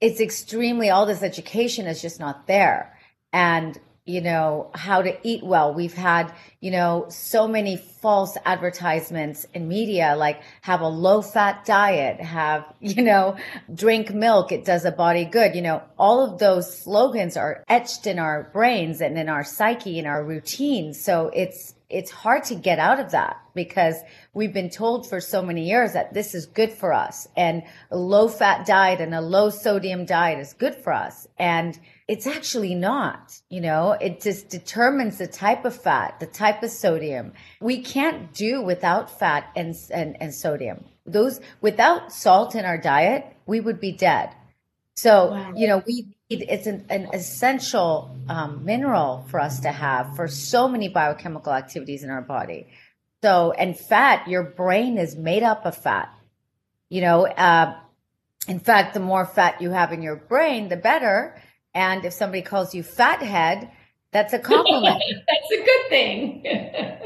it's 0.00 0.20
extremely 0.20 0.90
all 0.90 1.06
this 1.06 1.22
education 1.22 1.86
is 1.86 2.02
just 2.02 2.18
not 2.18 2.46
there, 2.46 2.98
and 3.32 3.78
you 4.04 4.20
know, 4.20 4.68
how 4.74 5.00
to 5.00 5.16
eat 5.22 5.44
well. 5.44 5.72
We've 5.72 5.94
had, 5.94 6.34
you 6.60 6.72
know, 6.72 7.06
so 7.08 7.46
many 7.46 7.76
false 7.76 8.36
advertisements 8.44 9.46
in 9.54 9.68
media, 9.68 10.16
like 10.16 10.42
have 10.62 10.80
a 10.80 10.88
low 10.88 11.22
fat 11.22 11.64
diet, 11.64 12.20
have, 12.20 12.64
you 12.80 13.02
know, 13.02 13.36
drink 13.72 14.12
milk. 14.12 14.50
It 14.50 14.64
does 14.64 14.84
a 14.84 14.90
body 14.90 15.24
good. 15.24 15.54
You 15.54 15.62
know, 15.62 15.82
all 15.98 16.24
of 16.24 16.40
those 16.40 16.76
slogans 16.76 17.36
are 17.36 17.64
etched 17.68 18.08
in 18.08 18.18
our 18.18 18.50
brains 18.52 19.00
and 19.00 19.16
in 19.16 19.28
our 19.28 19.44
psyche, 19.44 20.00
in 20.00 20.06
our 20.06 20.24
routine. 20.24 20.94
So 20.94 21.30
it's, 21.32 21.74
it's 21.88 22.10
hard 22.10 22.42
to 22.44 22.56
get 22.56 22.80
out 22.80 22.98
of 22.98 23.12
that 23.12 23.36
because 23.54 23.96
we've 24.34 24.52
been 24.52 24.70
told 24.70 25.08
for 25.08 25.20
so 25.20 25.42
many 25.42 25.68
years 25.68 25.92
that 25.92 26.12
this 26.12 26.34
is 26.34 26.46
good 26.46 26.72
for 26.72 26.92
us 26.92 27.28
and 27.36 27.62
a 27.90 27.96
low 27.96 28.26
fat 28.26 28.66
diet 28.66 29.00
and 29.00 29.14
a 29.14 29.20
low 29.20 29.50
sodium 29.50 30.06
diet 30.06 30.40
is 30.40 30.54
good 30.54 30.74
for 30.74 30.92
us. 30.92 31.28
And 31.38 31.78
it's 32.12 32.26
actually 32.26 32.74
not, 32.74 33.40
you 33.48 33.62
know, 33.62 33.92
it 33.92 34.20
just 34.20 34.50
determines 34.50 35.16
the 35.16 35.26
type 35.26 35.64
of 35.64 35.74
fat, 35.74 36.20
the 36.20 36.26
type 36.26 36.62
of 36.62 36.70
sodium. 36.70 37.32
We 37.58 37.80
can't 37.80 38.34
do 38.34 38.60
without 38.60 39.18
fat 39.18 39.50
and, 39.56 39.74
and, 39.90 40.20
and 40.20 40.34
sodium. 40.34 40.84
Those 41.06 41.40
without 41.62 42.12
salt 42.12 42.54
in 42.54 42.66
our 42.66 42.76
diet, 42.76 43.34
we 43.46 43.60
would 43.60 43.80
be 43.80 43.92
dead. 43.92 44.28
So, 44.94 45.30
wow. 45.30 45.52
you 45.56 45.66
know, 45.66 45.82
we 45.86 46.14
it's 46.28 46.66
an, 46.66 46.84
an 46.90 47.08
essential 47.14 48.14
um, 48.28 48.62
mineral 48.66 49.24
for 49.30 49.40
us 49.40 49.60
to 49.60 49.72
have 49.72 50.14
for 50.14 50.28
so 50.28 50.68
many 50.68 50.88
biochemical 50.88 51.54
activities 51.54 52.04
in 52.04 52.10
our 52.10 52.20
body. 52.20 52.66
So, 53.22 53.52
and 53.52 53.78
fat, 53.78 54.28
your 54.28 54.42
brain 54.42 54.98
is 54.98 55.16
made 55.16 55.42
up 55.42 55.64
of 55.64 55.78
fat. 55.78 56.12
You 56.90 57.00
know, 57.00 57.26
uh, 57.26 57.74
in 58.48 58.60
fact, 58.60 58.92
the 58.92 59.00
more 59.00 59.24
fat 59.24 59.62
you 59.62 59.70
have 59.70 59.92
in 59.92 60.02
your 60.02 60.16
brain, 60.16 60.68
the 60.68 60.76
better. 60.76 61.40
And 61.74 62.04
if 62.04 62.12
somebody 62.12 62.42
calls 62.42 62.74
you 62.74 62.82
fathead, 62.82 63.70
that's 64.12 64.32
a 64.34 64.38
compliment. 64.38 65.02
that's 65.26 65.50
a 65.60 65.64
good 65.64 65.88
thing. 65.88 66.42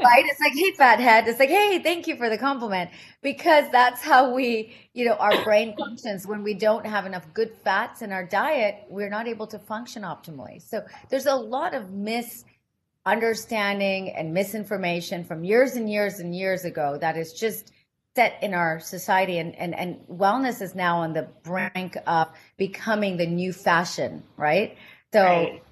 right? 0.03 0.25
It's 0.25 0.41
like, 0.41 0.53
hey, 0.53 0.71
fathead. 0.73 1.27
It's 1.27 1.39
like, 1.39 1.49
hey, 1.49 1.79
thank 1.79 2.05
you 2.07 2.17
for 2.17 2.29
the 2.29 2.37
compliment. 2.37 2.91
Because 3.21 3.71
that's 3.71 4.01
how 4.01 4.33
we, 4.33 4.73
you 4.93 5.05
know, 5.05 5.15
our 5.15 5.41
brain 5.43 5.73
functions. 5.77 6.27
When 6.27 6.43
we 6.43 6.53
don't 6.53 6.85
have 6.85 7.05
enough 7.05 7.33
good 7.33 7.53
fats 7.63 8.01
in 8.01 8.11
our 8.11 8.25
diet, 8.25 8.83
we're 8.89 9.09
not 9.09 9.25
able 9.27 9.47
to 9.47 9.59
function 9.59 10.03
optimally. 10.03 10.61
So 10.61 10.83
there's 11.09 11.27
a 11.27 11.35
lot 11.35 11.73
of 11.73 11.91
misunderstanding 11.91 14.09
and 14.09 14.33
misinformation 14.33 15.23
from 15.23 15.45
years 15.45 15.77
and 15.77 15.89
years 15.89 16.19
and 16.19 16.35
years 16.35 16.65
ago 16.65 16.97
that 16.99 17.15
is 17.15 17.31
just 17.31 17.71
set 18.17 18.41
in 18.41 18.53
our 18.53 18.79
society 18.79 19.37
and, 19.37 19.55
and, 19.55 19.75
and 19.75 19.97
wellness 20.11 20.61
is 20.61 20.73
now 20.73 20.99
on 20.99 21.13
the 21.13 21.27
brink 21.43 21.95
of 22.07 22.27
becoming 22.57 23.17
the 23.17 23.27
new 23.27 23.53
fashion, 23.53 24.23
right? 24.37 24.75
So 25.13 25.23
right 25.23 25.63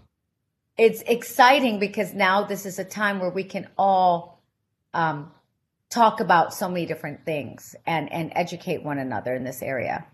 it's 0.77 1.01
exciting 1.01 1.79
because 1.79 2.13
now 2.13 2.43
this 2.43 2.65
is 2.65 2.79
a 2.79 2.83
time 2.83 3.19
where 3.19 3.29
we 3.29 3.43
can 3.43 3.67
all 3.77 4.41
um, 4.93 5.31
talk 5.89 6.19
about 6.19 6.53
so 6.53 6.67
many 6.67 6.85
different 6.85 7.25
things 7.25 7.75
and 7.85 8.11
and 8.11 8.31
educate 8.35 8.83
one 8.83 8.97
another 8.97 9.33
in 9.33 9.43
this 9.43 9.61
area. 9.61 10.05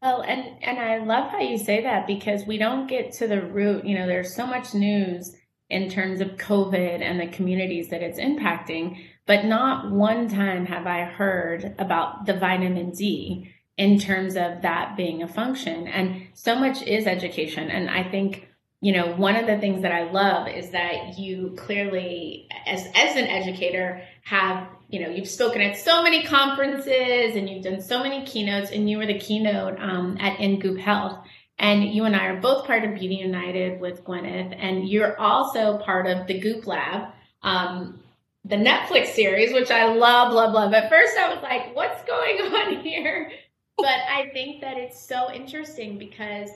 Well, 0.00 0.22
and 0.22 0.56
and 0.62 0.78
I 0.78 0.98
love 0.98 1.30
how 1.30 1.40
you 1.40 1.58
say 1.58 1.82
that 1.82 2.06
because 2.06 2.46
we 2.46 2.58
don't 2.58 2.86
get 2.86 3.12
to 3.14 3.28
the 3.28 3.42
root. 3.42 3.84
You 3.84 3.98
know, 3.98 4.06
there's 4.06 4.34
so 4.34 4.46
much 4.46 4.74
news 4.74 5.36
in 5.68 5.88
terms 5.88 6.20
of 6.20 6.28
COVID 6.36 7.02
and 7.02 7.20
the 7.20 7.28
communities 7.28 7.88
that 7.88 8.02
it's 8.02 8.18
impacting, 8.18 8.98
but 9.26 9.44
not 9.44 9.90
one 9.90 10.28
time 10.28 10.66
have 10.66 10.86
I 10.86 11.04
heard 11.04 11.74
about 11.78 12.26
the 12.26 12.34
vitamin 12.34 12.90
D 12.90 13.52
in 13.76 13.98
terms 13.98 14.36
of 14.36 14.62
that 14.62 14.96
being 14.96 15.22
a 15.22 15.28
function. 15.28 15.86
And 15.88 16.28
so 16.34 16.54
much 16.54 16.82
is 16.82 17.06
education, 17.06 17.70
and 17.70 17.88
I 17.88 18.04
think 18.04 18.48
you 18.82 18.90
know, 18.90 19.14
one 19.14 19.36
of 19.36 19.46
the 19.46 19.58
things 19.58 19.82
that 19.82 19.92
I 19.92 20.10
love 20.10 20.48
is 20.48 20.70
that 20.70 21.16
you 21.16 21.54
clearly, 21.56 22.48
as, 22.66 22.84
as 22.96 23.14
an 23.14 23.28
educator, 23.28 24.02
have, 24.24 24.66
you 24.88 24.98
know, 24.98 25.08
you've 25.08 25.28
spoken 25.28 25.62
at 25.62 25.78
so 25.78 26.02
many 26.02 26.24
conferences 26.24 27.36
and 27.36 27.48
you've 27.48 27.62
done 27.62 27.80
so 27.80 28.02
many 28.02 28.26
keynotes 28.26 28.72
and 28.72 28.90
you 28.90 28.98
were 28.98 29.06
the 29.06 29.20
keynote 29.20 29.78
um, 29.78 30.16
at 30.18 30.40
In 30.40 30.58
Goop 30.58 30.78
Health. 30.78 31.16
And 31.60 31.84
you 31.84 32.06
and 32.06 32.16
I 32.16 32.26
are 32.26 32.40
both 32.40 32.66
part 32.66 32.82
of 32.82 32.98
Beauty 32.98 33.14
United 33.14 33.80
with 33.80 34.02
Gwyneth, 34.02 34.56
and 34.58 34.88
you're 34.88 35.16
also 35.16 35.78
part 35.78 36.08
of 36.08 36.26
the 36.26 36.40
Goop 36.40 36.66
Lab, 36.66 37.12
um, 37.44 38.00
the 38.44 38.56
Netflix 38.56 39.08
series, 39.08 39.52
which 39.52 39.70
I 39.70 39.94
love, 39.94 40.32
love, 40.32 40.52
love. 40.52 40.74
At 40.74 40.90
first, 40.90 41.16
I 41.16 41.32
was 41.32 41.42
like, 41.42 41.74
what's 41.74 42.02
going 42.04 42.40
on 42.54 42.84
here? 42.84 43.30
But 43.76 43.86
I 43.86 44.30
think 44.32 44.60
that 44.60 44.76
it's 44.76 45.00
so 45.00 45.32
interesting 45.32 45.98
because 45.98 46.50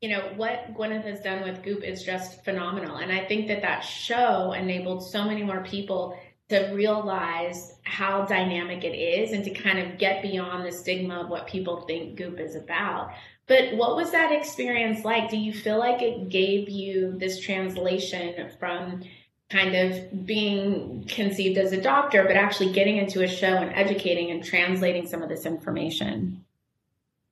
you 0.00 0.08
know 0.08 0.32
what 0.36 0.74
Gwyneth 0.74 1.04
has 1.04 1.20
done 1.20 1.42
with 1.42 1.62
Goop 1.62 1.84
is 1.84 2.02
just 2.02 2.44
phenomenal, 2.44 2.96
and 2.96 3.12
I 3.12 3.24
think 3.24 3.46
that 3.48 3.62
that 3.62 3.80
show 3.80 4.52
enabled 4.52 5.08
so 5.08 5.24
many 5.24 5.44
more 5.44 5.62
people 5.62 6.18
to 6.48 6.72
realize 6.74 7.76
how 7.84 8.24
dynamic 8.26 8.84
it 8.84 8.96
is 8.96 9.32
and 9.32 9.44
to 9.44 9.50
kind 9.50 9.78
of 9.78 9.98
get 9.98 10.22
beyond 10.22 10.66
the 10.66 10.72
stigma 10.72 11.20
of 11.20 11.28
what 11.28 11.46
people 11.46 11.82
think 11.82 12.16
Goop 12.16 12.40
is 12.40 12.56
about. 12.56 13.12
But 13.46 13.74
what 13.76 13.96
was 13.96 14.10
that 14.12 14.32
experience 14.32 15.04
like? 15.04 15.30
Do 15.30 15.36
you 15.36 15.52
feel 15.52 15.78
like 15.78 16.02
it 16.02 16.28
gave 16.28 16.68
you 16.68 17.16
this 17.16 17.40
translation 17.40 18.50
from 18.58 19.02
kind 19.52 19.76
of 19.76 20.26
being 20.26 21.04
conceived 21.06 21.58
as 21.58 21.72
a 21.72 21.80
doctor, 21.80 22.24
but 22.24 22.36
actually 22.36 22.72
getting 22.72 22.96
into 22.96 23.22
a 23.22 23.28
show 23.28 23.54
and 23.56 23.70
educating 23.74 24.30
and 24.30 24.42
translating 24.42 25.06
some 25.06 25.22
of 25.22 25.28
this 25.28 25.44
information. 25.44 26.44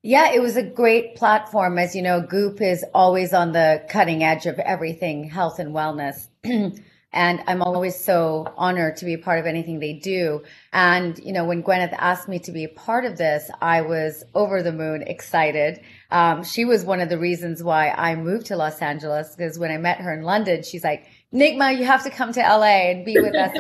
Yeah, 0.03 0.33
it 0.33 0.41
was 0.41 0.57
a 0.57 0.63
great 0.63 1.17
platform. 1.17 1.79
As 1.79 1.97
you 1.97 2.03
know, 2.03 2.21
Goop 2.21 2.61
is 2.61 2.85
always 2.95 3.33
on 3.33 3.53
the 3.53 3.85
cutting 3.89 4.23
edge 4.23 4.47
of 4.47 4.59
everything 4.59 5.25
health 5.25 5.59
and 5.59 5.75
wellness. 5.75 6.29
and 7.13 7.43
I'm 7.47 7.63
always 7.63 8.03
so 8.03 8.53
honored 8.57 8.97
to 8.99 9.05
be 9.05 9.15
a 9.15 9.19
part 9.19 9.41
of 9.41 9.47
anything 9.47 9.79
they 9.79 9.95
do. 9.95 10.43
And, 10.73 11.19
you 11.19 11.33
know, 11.33 11.45
when 11.45 11.63
Gwyneth 11.63 11.95
asked 11.99 12.29
me 12.29 12.39
to 12.41 12.53
be 12.53 12.65
a 12.65 12.69
part 12.69 13.05
of 13.05 13.19
this, 13.19 13.51
I 13.61 13.83
was 13.83 14.25
over 14.35 14.63
the 14.63 14.73
moon 14.73 15.03
excited. 15.03 15.81
Um, 16.11 16.45
she 16.45 16.65
was 16.65 16.85
one 16.85 17.01
of 17.01 17.09
the 17.09 17.19
reasons 17.19 17.63
why 17.63 17.91
I 17.91 18.15
moved 18.15 18.47
to 18.47 18.57
Los 18.57 18.81
Angeles 18.81 19.35
because 19.37 19.59
when 19.59 19.71
I 19.71 19.77
met 19.79 19.99
her 19.99 20.13
in 20.13 20.23
London, 20.23 20.63
she's 20.63 20.85
like, 20.85 21.07
Nigma, 21.33 21.79
you 21.79 21.85
have 21.85 22.05
to 22.05 22.11
come 22.11 22.33
to 22.33 22.41
LA 22.41 22.91
and 22.91 23.05
be 23.05 23.19
with 23.19 23.35
us. 23.35 23.57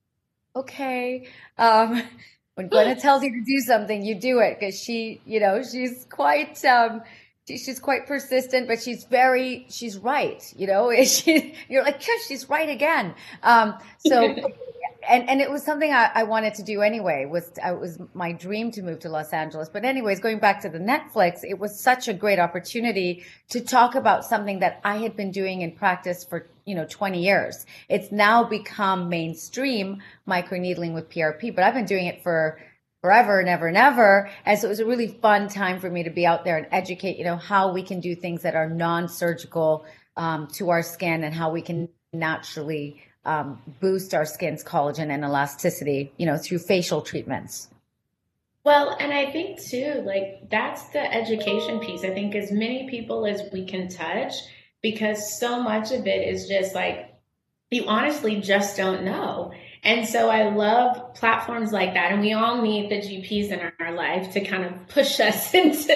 okay. 0.56 1.28
Um, 1.58 2.02
when 2.54 2.68
Gwyneth 2.68 3.00
tells 3.00 3.22
you 3.22 3.30
to 3.30 3.44
do 3.44 3.58
something, 3.60 4.04
you 4.04 4.14
do 4.14 4.38
it 4.40 4.58
because 4.58 4.80
she, 4.80 5.20
you 5.26 5.40
know, 5.40 5.62
she's 5.62 6.06
quite, 6.10 6.64
um, 6.64 7.02
she's 7.46 7.80
quite 7.80 8.06
persistent, 8.06 8.68
but 8.68 8.80
she's 8.80 9.04
very, 9.04 9.66
she's 9.68 9.98
right. 9.98 10.42
You 10.56 10.66
know, 10.66 10.92
she, 11.04 11.54
you're 11.68 11.82
like, 11.82 12.00
she's 12.26 12.48
right 12.48 12.68
again. 12.68 13.14
Um, 13.42 13.74
so 13.98 14.36
and 15.08 15.28
and 15.28 15.40
it 15.40 15.50
was 15.50 15.62
something 15.64 15.92
I, 15.92 16.10
I, 16.14 16.22
wanted 16.24 16.54
to 16.54 16.62
do 16.62 16.82
anyway. 16.82 17.26
Was 17.26 17.52
it 17.56 17.80
was 17.80 17.98
my 18.14 18.32
dream 18.32 18.70
to 18.72 18.82
move 18.82 19.00
to 19.00 19.08
Los 19.08 19.32
Angeles. 19.32 19.68
But 19.68 19.84
anyways, 19.84 20.20
going 20.20 20.38
back 20.38 20.60
to 20.62 20.68
the 20.68 20.78
Netflix, 20.78 21.40
it 21.42 21.58
was 21.58 21.78
such 21.78 22.08
a 22.08 22.14
great 22.14 22.38
opportunity 22.38 23.24
to 23.50 23.60
talk 23.60 23.94
about 23.94 24.24
something 24.24 24.60
that 24.60 24.80
I 24.84 24.96
had 24.96 25.16
been 25.16 25.30
doing 25.30 25.62
in 25.62 25.72
practice 25.72 26.24
for 26.24 26.48
you 26.64 26.74
know 26.74 26.86
20 26.88 27.22
years. 27.22 27.66
It's 27.88 28.10
now 28.12 28.44
become 28.44 29.08
mainstream 29.08 30.02
microneedling 30.28 30.94
with 30.94 31.10
PRP, 31.10 31.54
but 31.54 31.64
I've 31.64 31.74
been 31.74 31.86
doing 31.86 32.06
it 32.06 32.22
for 32.22 32.58
forever 33.00 33.38
and 33.38 33.48
ever 33.48 33.66
and 33.66 33.76
ever. 33.76 34.30
And 34.46 34.58
so 34.58 34.66
it 34.66 34.70
was 34.70 34.80
a 34.80 34.86
really 34.86 35.08
fun 35.08 35.48
time 35.48 35.78
for 35.78 35.90
me 35.90 36.04
to 36.04 36.10
be 36.10 36.24
out 36.24 36.44
there 36.44 36.56
and 36.56 36.66
educate, 36.72 37.18
you 37.18 37.24
know, 37.24 37.36
how 37.36 37.72
we 37.72 37.82
can 37.82 38.00
do 38.00 38.14
things 38.14 38.42
that 38.42 38.54
are 38.54 38.68
non-surgical 38.68 39.84
um, 40.16 40.46
to 40.54 40.70
our 40.70 40.82
skin 40.82 41.22
and 41.22 41.34
how 41.34 41.50
we 41.50 41.60
can 41.60 41.90
naturally 42.14 43.02
um, 43.24 43.60
boost 43.80 44.14
our 44.14 44.24
skin's 44.24 44.62
collagen 44.62 45.10
and 45.10 45.24
elasticity, 45.24 46.12
you 46.16 46.26
know, 46.26 46.36
through 46.36 46.58
facial 46.58 47.02
treatments. 47.02 47.68
Well, 48.64 48.96
and 48.98 49.12
I 49.12 49.30
think 49.30 49.60
too, 49.60 50.02
like 50.06 50.48
that's 50.50 50.84
the 50.88 51.12
education 51.12 51.80
piece. 51.80 52.02
I 52.02 52.10
think 52.10 52.34
as 52.34 52.50
many 52.50 52.88
people 52.88 53.26
as 53.26 53.42
we 53.52 53.66
can 53.66 53.88
touch, 53.88 54.34
because 54.80 55.38
so 55.38 55.62
much 55.62 55.92
of 55.92 56.06
it 56.06 56.28
is 56.28 56.48
just 56.48 56.74
like 56.74 57.14
you 57.70 57.84
honestly 57.86 58.40
just 58.40 58.76
don't 58.76 59.04
know. 59.04 59.52
And 59.84 60.08
so 60.08 60.30
I 60.30 60.48
love 60.48 61.14
platforms 61.14 61.70
like 61.70 61.92
that. 61.92 62.10
And 62.10 62.22
we 62.22 62.32
all 62.32 62.62
need 62.62 62.90
the 62.90 62.96
GPs 62.96 63.50
in 63.50 63.70
our 63.80 63.92
life 63.92 64.32
to 64.32 64.40
kind 64.40 64.64
of 64.64 64.88
push 64.88 65.20
us 65.20 65.52
into, 65.52 65.92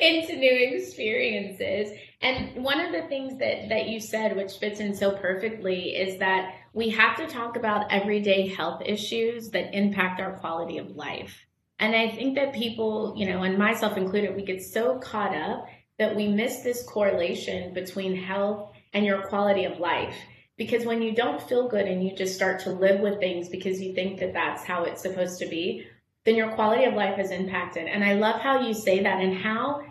into 0.00 0.36
new 0.36 0.76
experiences. 0.76 1.98
And 2.22 2.62
one 2.62 2.80
of 2.80 2.92
the 2.92 3.08
things 3.08 3.38
that, 3.40 3.68
that 3.68 3.88
you 3.88 3.98
said, 3.98 4.36
which 4.36 4.52
fits 4.58 4.78
in 4.78 4.94
so 4.94 5.10
perfectly, 5.10 5.96
is 5.96 6.18
that 6.20 6.54
we 6.72 6.90
have 6.90 7.16
to 7.16 7.26
talk 7.26 7.56
about 7.56 7.92
everyday 7.92 8.48
health 8.48 8.80
issues 8.86 9.50
that 9.50 9.74
impact 9.74 10.20
our 10.20 10.38
quality 10.38 10.78
of 10.78 10.90
life. 10.90 11.44
And 11.78 11.94
I 11.94 12.08
think 12.08 12.36
that 12.36 12.54
people, 12.54 13.14
you 13.16 13.26
know, 13.26 13.42
and 13.42 13.58
myself 13.58 13.96
included, 13.96 14.34
we 14.34 14.44
get 14.44 14.62
so 14.62 14.98
caught 14.98 15.34
up 15.36 15.66
that 15.98 16.14
we 16.14 16.28
miss 16.28 16.60
this 16.60 16.82
correlation 16.84 17.74
between 17.74 18.16
health 18.16 18.70
and 18.94 19.04
your 19.04 19.22
quality 19.28 19.64
of 19.64 19.78
life. 19.78 20.14
Because 20.56 20.86
when 20.86 21.02
you 21.02 21.14
don't 21.14 21.42
feel 21.42 21.68
good 21.68 21.86
and 21.86 22.02
you 22.02 22.16
just 22.16 22.34
start 22.34 22.60
to 22.60 22.70
live 22.70 23.00
with 23.00 23.20
things 23.20 23.48
because 23.48 23.80
you 23.80 23.94
think 23.94 24.20
that 24.20 24.32
that's 24.32 24.64
how 24.64 24.84
it's 24.84 25.02
supposed 25.02 25.38
to 25.40 25.46
be, 25.46 25.86
then 26.24 26.34
your 26.34 26.52
quality 26.52 26.84
of 26.84 26.94
life 26.94 27.18
is 27.18 27.30
impacted. 27.30 27.86
And 27.86 28.02
I 28.02 28.14
love 28.14 28.40
how 28.40 28.66
you 28.66 28.74
say 28.74 29.02
that 29.02 29.22
and 29.22 29.36
how 29.36 29.82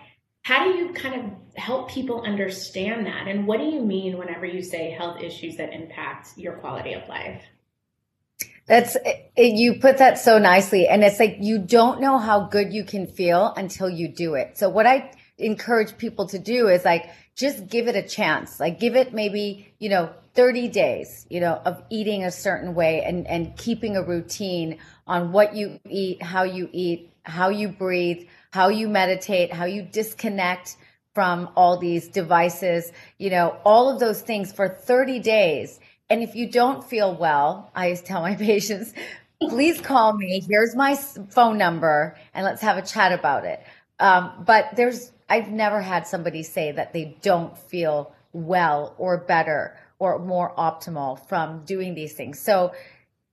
how 0.45 0.63
do 0.63 0.78
you 0.78 0.93
kind 0.93 1.15
of 1.15 1.56
help 1.56 1.89
people 1.89 2.21
understand 2.21 3.08
that? 3.08 3.28
And 3.28 3.47
what 3.47 3.58
do 3.58 3.65
you 3.65 3.82
mean 3.82 4.15
whenever 4.15 4.45
you 4.45 4.62
say 4.62 4.91
health 4.91 5.19
issues 5.19 5.56
that 5.58 5.73
impact 5.73 6.38
your 6.38 6.54
quality 6.54 6.93
of 6.93 7.08
life? 7.10 7.41
That's 8.67 8.95
you 9.36 9.80
put 9.80 9.97
that 9.97 10.19
so 10.19 10.38
nicely. 10.38 10.88
And 10.88 11.04
it's 11.04 11.19
like 11.19 11.38
you 11.39 11.58
don't 11.58 11.99
know 11.99 12.19
how 12.19 12.41
good 12.41 12.73
you 12.73 12.84
can 12.84 13.08
feel 13.08 13.54
until 13.58 13.89
you 13.89 14.08
do 14.08 14.36
it. 14.36 14.58
So 14.58 14.69
what 14.69 14.86
I 14.86 15.12
encourage 15.39 15.97
people 15.97 16.28
to 16.28 16.38
do 16.38 16.67
is 16.67 16.86
like 16.86 17.10
just 17.36 17.67
give 17.67 17.88
it 17.88 17.95
a 17.95 18.04
chance. 18.04 18.60
Like 18.60 18.80
give 18.80 18.95
it 18.95 19.15
maybe, 19.15 19.73
you 19.80 19.89
know, 19.89 20.13
30 20.36 20.67
days, 20.67 21.26
you 21.30 21.39
know, 21.39 21.62
of 21.65 21.82
eating 21.89 22.24
a 22.24 22.32
certain 22.32 22.76
way 22.76 23.02
and 23.04 23.26
and 23.28 23.56
keeping 23.58 23.95
a 23.95 24.04
routine 24.04 24.78
on 25.08 25.32
what 25.32 25.56
you 25.56 25.80
eat, 25.89 26.21
how 26.21 26.43
you 26.43 26.69
eat, 26.71 27.13
how 27.24 27.50
you 27.50 27.69
breathe, 27.69 28.28
how 28.52 28.67
you 28.69 28.88
meditate, 28.88 29.52
how 29.54 29.65
you 29.65 29.82
disconnect 29.82 30.78
from 31.13 31.50
all 31.56 31.78
these 31.78 32.10
devices, 32.10 32.91
you 33.17 33.30
know, 33.30 33.58
all 33.63 33.89
of 33.89 34.00
those 34.00 34.21
things 34.21 34.52
for 34.52 34.67
30 34.67 35.19
days. 35.19 35.80
And 36.10 36.21
if 36.21 36.36
you 36.36 36.52
don't 36.52 36.84
feel 36.84 37.15
well, 37.15 37.71
I 37.74 37.93
tell 37.95 38.21
my 38.21 38.36
patients, 38.52 38.93
please 39.41 39.80
call 39.80 40.13
me. 40.13 40.43
Here's 40.48 40.76
my 40.76 40.95
phone 40.95 41.58
number 41.58 42.17
and 42.34 42.45
let's 42.45 42.62
have 42.62 42.78
a 42.78 42.82
chat 42.82 43.13
about 43.13 43.45
it. 43.45 43.63
Um, 44.00 44.43
but 44.45 44.76
there's, 44.76 45.13
I've 45.30 45.50
never 45.50 45.82
had 45.82 46.06
somebody 46.06 46.43
say 46.43 46.74
that 46.74 46.91
they 46.91 47.17
don't 47.21 47.58
feel 47.58 48.13
well 48.34 48.93
or 48.98 49.17
better 49.17 49.78
or 49.99 50.19
more 50.19 50.53
optimal 50.55 51.19
from 51.27 51.63
doing 51.65 51.95
these 51.95 52.13
things. 52.13 52.39
So, 52.39 52.73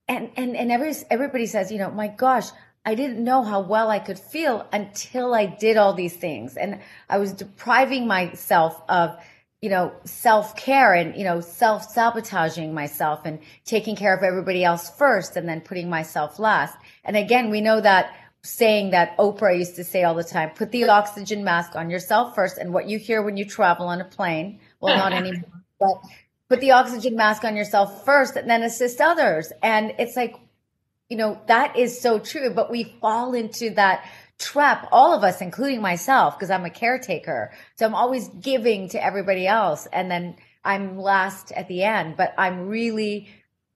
and, 0.09 0.31
and, 0.37 0.57
and 0.57 0.71
every, 0.71 0.95
everybody 1.11 1.47
says, 1.47 1.73
you 1.73 1.79
know, 1.79 1.91
my 1.91 2.09
gosh, 2.09 2.49
I 2.85 2.95
didn't 2.95 3.23
know 3.23 3.43
how 3.43 3.61
well 3.61 3.91
I 3.91 3.99
could 3.99 4.19
feel 4.19 4.67
until 4.73 5.35
I 5.35 5.47
did 5.47 5.77
all 5.77 5.95
these 5.95 6.17
things. 6.17 6.57
And 6.57 6.81
I 7.09 7.19
was 7.19 7.33
depriving 7.33 8.07
myself 8.07 8.83
of, 8.89 9.17
you 9.61 9.71
know, 9.71 9.93
self 10.05 10.57
care 10.57 10.93
and, 10.93 11.17
you 11.17 11.23
know, 11.23 11.41
self 11.41 11.85
sabotaging 11.85 12.75
myself 12.75 13.25
and 13.25 13.39
taking 13.65 13.95
care 13.95 14.17
of 14.17 14.25
everybody 14.25 14.65
else 14.65 14.91
first 14.91 15.37
and 15.37 15.49
then 15.49 15.61
putting 15.61 15.89
myself 15.89 16.41
last. 16.41 16.77
And 17.05 17.17
again, 17.17 17.51
we 17.51 17.61
know 17.61 17.81
that 17.81 18.13
saying 18.43 18.91
that 18.91 19.17
Oprah 19.19 19.57
used 19.57 19.77
to 19.77 19.85
say 19.85 20.03
all 20.03 20.15
the 20.15 20.25
time, 20.25 20.51
put 20.51 20.73
the 20.73 20.89
oxygen 20.89 21.45
mask 21.45 21.77
on 21.77 21.91
yourself 21.91 22.35
first. 22.35 22.59
And 22.59 22.75
what 22.75 22.89
you 22.89 22.99
hear 22.99 23.23
when 23.23 23.37
you 23.37 23.45
travel 23.45 23.87
on 23.87 24.01
a 24.01 24.05
plane, 24.05 24.59
well, 24.81 24.97
not 24.97 25.13
anymore, 25.13 25.63
but 25.79 25.95
put 26.53 26.61
the 26.61 26.73
oxygen 26.73 27.17
mask 27.17 27.45
on 27.45 27.57
yourself 27.57 28.05
first 28.05 28.37
and 28.37 28.51
then 28.51 28.63
assist 28.63 29.01
others. 29.01 29.51
And 29.63 29.95
it's 29.99 30.17
like, 30.17 30.37
you 31.09 31.17
know, 31.17 31.41
that 31.47 31.79
is 31.79 31.99
so 31.99 32.19
true, 32.19 32.51
but 32.51 32.71
we 32.71 32.95
fall 33.01 33.33
into 33.33 33.71
that 33.71 34.07
trap, 34.39 34.87
all 34.93 35.15
of 35.15 35.25
us, 35.25 35.41
including 35.41 35.81
myself, 35.81 36.39
because 36.39 36.51
I'm 36.51 36.67
a 36.67 36.71
caretaker. 36.71 37.55
So 37.77 37.87
I'm 37.87 37.95
always 37.95 38.29
giving 38.29 38.91
to 38.91 39.03
everybody 39.03 39.47
else. 39.47 39.89
And 39.91 40.11
then 40.11 40.37
I'm 40.63 40.99
last 40.99 41.53
at 41.53 41.69
the 41.69 41.85
end, 41.85 42.19
but 42.19 42.35
I'm 42.37 42.69
really, 42.69 43.29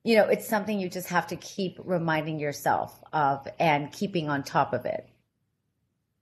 you 0.05 0.17
know, 0.17 0.25
it's 0.25 0.47
something 0.47 0.79
you 0.79 0.91
just 0.91 1.09
have 1.09 1.29
to 1.29 1.37
keep 1.37 1.79
reminding 1.83 2.39
yourself 2.39 3.03
of 3.11 3.49
and 3.59 3.91
keeping 3.91 4.29
on 4.29 4.43
top 4.43 4.75
of 4.75 4.85
it. 4.85 5.09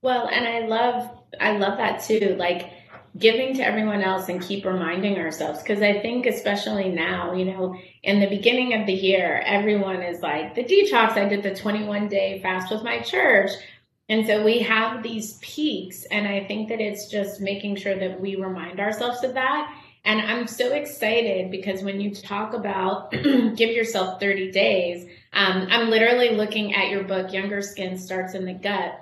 Well, 0.01 0.29
and 0.29 0.47
I 0.47 0.67
love, 0.67 1.19
I 1.37 1.57
love 1.57 1.79
that 1.79 2.01
too. 2.03 2.37
Like, 2.39 2.71
giving 3.17 3.55
to 3.55 3.65
everyone 3.65 4.01
else 4.01 4.27
and 4.27 4.41
keep 4.41 4.65
reminding 4.65 5.17
ourselves. 5.17 5.61
Because 5.61 5.81
I 5.81 6.01
think, 6.01 6.25
especially 6.25 6.89
now, 6.89 7.33
you 7.33 7.45
know, 7.45 7.79
in 8.03 8.19
the 8.19 8.27
beginning 8.27 8.79
of 8.79 8.85
the 8.85 8.93
year, 8.93 9.41
everyone 9.45 10.01
is 10.01 10.21
like, 10.21 10.55
the 10.55 10.63
detox, 10.63 11.11
I 11.11 11.27
did 11.27 11.43
the 11.43 11.55
21 11.55 12.09
day 12.09 12.41
fast 12.41 12.71
with 12.71 12.83
my 12.83 12.99
church. 12.99 13.51
And 14.09 14.27
so 14.27 14.43
we 14.43 14.59
have 14.59 15.01
these 15.01 15.37
peaks. 15.41 16.03
And 16.05 16.27
I 16.27 16.45
think 16.45 16.69
that 16.69 16.81
it's 16.81 17.09
just 17.09 17.41
making 17.41 17.77
sure 17.77 17.97
that 17.97 18.19
we 18.19 18.35
remind 18.35 18.79
ourselves 18.79 19.23
of 19.23 19.33
that. 19.35 19.73
And 20.03 20.21
I'm 20.21 20.45
so 20.45 20.73
excited 20.73 21.49
because 21.49 21.81
when 21.81 21.99
you 21.99 22.13
talk 22.13 22.53
about 22.53 23.11
give 23.11 23.71
yourself 23.71 24.19
30 24.19 24.51
days, 24.51 25.05
um, 25.33 25.67
I'm 25.71 25.89
literally 25.89 26.29
looking 26.29 26.75
at 26.75 26.89
your 26.89 27.03
book, 27.03 27.33
Younger 27.33 27.61
Skin 27.61 27.97
Starts 27.97 28.35
in 28.35 28.45
the 28.45 28.53
Gut 28.53 29.01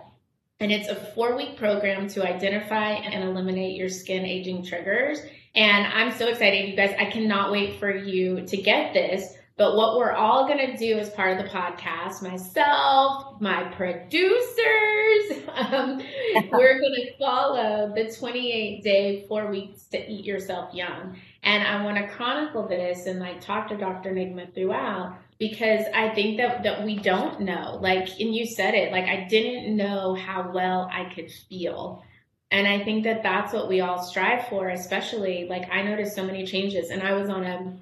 and 0.59 0.71
it's 0.71 0.89
a 0.89 0.95
four 0.95 1.35
week 1.35 1.57
program 1.57 2.07
to 2.09 2.25
identify 2.25 2.91
and 2.91 3.23
eliminate 3.23 3.75
your 3.75 3.89
skin 3.89 4.25
aging 4.25 4.65
triggers. 4.65 5.19
And 5.55 5.85
I'm 5.87 6.11
so 6.11 6.27
excited, 6.27 6.69
you 6.69 6.75
guys. 6.75 6.95
I 6.97 7.05
cannot 7.05 7.51
wait 7.51 7.79
for 7.79 7.95
you 7.95 8.45
to 8.45 8.57
get 8.57 8.93
this. 8.93 9.35
But 9.55 9.75
what 9.75 9.97
we're 9.97 10.13
all 10.13 10.47
going 10.47 10.71
to 10.71 10.77
do 10.77 10.97
as 10.97 11.11
part 11.11 11.37
of 11.37 11.45
the 11.45 11.49
podcast, 11.49 12.23
myself, 12.23 13.39
my 13.39 13.65
producers, 13.75 15.47
um, 15.53 16.01
we're 16.51 16.79
going 16.79 16.95
to 16.95 17.17
follow 17.19 17.93
the 17.93 18.15
28 18.17 18.83
day, 18.83 19.25
four 19.27 19.51
weeks 19.51 19.83
to 19.91 20.11
eat 20.11 20.25
yourself 20.25 20.73
young. 20.73 21.19
And 21.43 21.67
I 21.67 21.83
want 21.83 21.97
to 21.97 22.07
chronicle 22.07 22.67
this 22.67 23.05
and 23.05 23.19
like 23.19 23.41
talk 23.41 23.67
to 23.67 23.77
Dr. 23.77 24.11
Nigma 24.11 24.55
throughout 24.55 25.19
because 25.49 25.85
I 25.93 26.09
think 26.09 26.37
that 26.37 26.63
that 26.63 26.85
we 26.85 26.95
don't 26.97 27.41
know. 27.41 27.77
Like, 27.81 28.07
and 28.19 28.33
you 28.33 28.45
said 28.45 28.73
it, 28.73 28.91
like 28.91 29.05
I 29.05 29.27
didn't 29.29 29.75
know 29.75 30.15
how 30.15 30.51
well 30.53 30.89
I 30.91 31.13
could 31.13 31.29
feel. 31.49 32.03
And 32.49 32.67
I 32.67 32.83
think 32.83 33.03
that 33.03 33.23
that's 33.23 33.51
what 33.51 33.67
we 33.67 33.81
all 33.81 34.01
strive 34.03 34.47
for, 34.47 34.69
especially 34.69 35.47
like 35.49 35.69
I 35.71 35.81
noticed 35.81 36.15
so 36.15 36.23
many 36.23 36.45
changes 36.45 36.91
and 36.91 37.01
I 37.01 37.13
was 37.13 37.29
on 37.29 37.43
a 37.43 37.77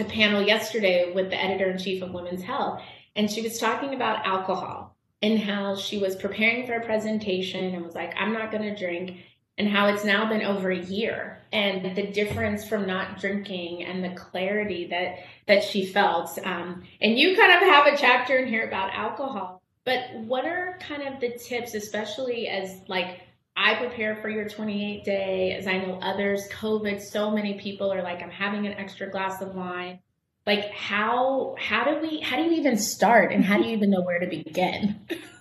a 0.00 0.04
panel 0.04 0.42
yesterday 0.42 1.12
with 1.12 1.30
the 1.30 1.42
editor 1.42 1.70
in 1.70 1.78
chief 1.78 2.02
of 2.02 2.12
Women's 2.12 2.44
Health, 2.44 2.80
and 3.16 3.30
she 3.30 3.42
was 3.42 3.58
talking 3.58 3.94
about 3.94 4.24
alcohol 4.24 4.96
and 5.22 5.40
how 5.40 5.74
she 5.74 5.98
was 5.98 6.14
preparing 6.14 6.66
for 6.66 6.74
a 6.74 6.84
presentation 6.84 7.74
and 7.74 7.84
was 7.84 7.96
like, 7.96 8.14
I'm 8.16 8.32
not 8.32 8.52
going 8.52 8.62
to 8.62 8.76
drink, 8.76 9.16
and 9.58 9.68
how 9.68 9.88
it's 9.88 10.04
now 10.04 10.28
been 10.28 10.42
over 10.42 10.70
a 10.70 10.78
year 10.78 11.40
and 11.52 11.96
the 11.96 12.06
difference 12.06 12.66
from 12.66 12.86
not 12.86 13.20
drinking 13.20 13.84
and 13.84 14.04
the 14.04 14.10
clarity 14.10 14.86
that 14.88 15.18
that 15.46 15.64
she 15.64 15.84
felt. 15.84 16.38
Um, 16.44 16.84
and 17.00 17.18
you 17.18 17.36
kind 17.36 17.52
of 17.52 17.60
have 17.60 17.86
a 17.86 17.96
chapter 17.96 18.36
in 18.36 18.48
here 18.48 18.66
about 18.66 18.94
alcohol, 18.94 19.60
but 19.84 20.14
what 20.14 20.44
are 20.44 20.78
kind 20.80 21.02
of 21.02 21.20
the 21.20 21.36
tips, 21.38 21.74
especially 21.74 22.48
as 22.48 22.80
like 22.88 23.22
I 23.56 23.74
prepare 23.74 24.16
for 24.16 24.28
your 24.28 24.48
28 24.48 25.04
day, 25.04 25.56
as 25.58 25.66
I 25.66 25.78
know 25.78 25.98
others, 26.00 26.48
COVID, 26.52 27.02
so 27.02 27.30
many 27.30 27.58
people 27.58 27.92
are 27.92 28.02
like, 28.02 28.22
I'm 28.22 28.30
having 28.30 28.66
an 28.66 28.74
extra 28.74 29.10
glass 29.10 29.42
of 29.42 29.54
wine. 29.54 29.98
Like 30.46 30.70
how 30.70 31.56
how 31.58 31.84
do 31.84 32.00
we 32.00 32.20
how 32.20 32.36
do 32.36 32.44
you 32.44 32.52
even 32.52 32.78
start 32.78 33.32
and 33.32 33.44
how 33.44 33.58
do 33.58 33.64
you 33.64 33.76
even 33.76 33.90
know 33.90 34.00
where 34.00 34.20
to 34.20 34.26
begin? 34.26 35.00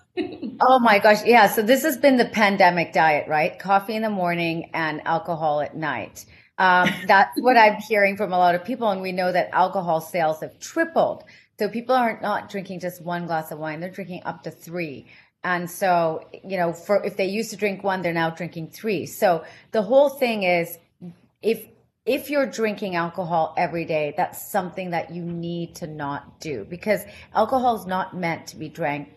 oh 0.62 0.80
my 0.80 1.00
gosh. 1.00 1.24
Yeah. 1.26 1.48
So 1.48 1.62
this 1.62 1.84
has 1.84 1.98
been 1.98 2.18
the 2.18 2.26
pandemic 2.26 2.94
diet, 2.94 3.28
right? 3.28 3.58
Coffee 3.58 3.96
in 3.96 4.02
the 4.02 4.10
morning 4.10 4.70
and 4.74 5.06
alcohol 5.06 5.62
at 5.62 5.76
night. 5.76 6.26
Um, 6.58 6.90
that's 7.08 7.40
what 7.40 7.58
I'm 7.58 7.76
hearing 7.88 8.18
from 8.18 8.34
a 8.34 8.38
lot 8.38 8.56
of 8.56 8.64
people. 8.66 8.90
And 8.90 9.02
we 9.02 9.12
know 9.12 9.32
that 9.32 9.50
alcohol 9.54 10.02
sales 10.02 10.42
have 10.42 10.60
tripled. 10.60 11.24
So 11.60 11.70
people 11.70 11.96
are 11.96 12.20
not 12.22 12.50
drinking 12.50 12.80
just 12.82 13.02
one 13.02 13.26
glass 13.26 13.52
of 13.52 13.60
wine. 13.60 13.80
They're 13.80 13.90
drinking 13.90 14.24
up 14.26 14.44
to 14.44 14.52
three. 14.52 15.08
And 15.44 15.70
so, 15.70 16.28
you 16.44 16.58
know, 16.58 16.74
for 16.74 17.04
if 17.04 17.18
they 17.18 17.28
used 17.28 17.52
to 17.52 17.58
drink 17.58 17.84
one, 17.84 18.02
they're 18.02 18.14
now 18.14 18.32
drinking 18.32 18.72
three. 18.72 19.06
So 19.06 19.44
the 19.72 19.82
whole 19.82 20.10
thing 20.10 20.44
is 20.44 20.78
if 21.42 21.66
if 22.06 22.30
you're 22.30 22.46
drinking 22.46 22.96
alcohol 22.96 23.54
every 23.58 23.84
day, 23.84 24.14
that's 24.16 24.50
something 24.50 24.92
that 24.92 25.12
you 25.12 25.22
need 25.22 25.76
to 25.76 25.88
not 25.88 26.40
do 26.40 26.66
because 26.70 27.02
alcohol 27.36 27.78
is 27.78 27.86
not 27.86 28.16
meant 28.16 28.48
to 28.48 28.56
be 28.56 28.70
drank 28.70 29.10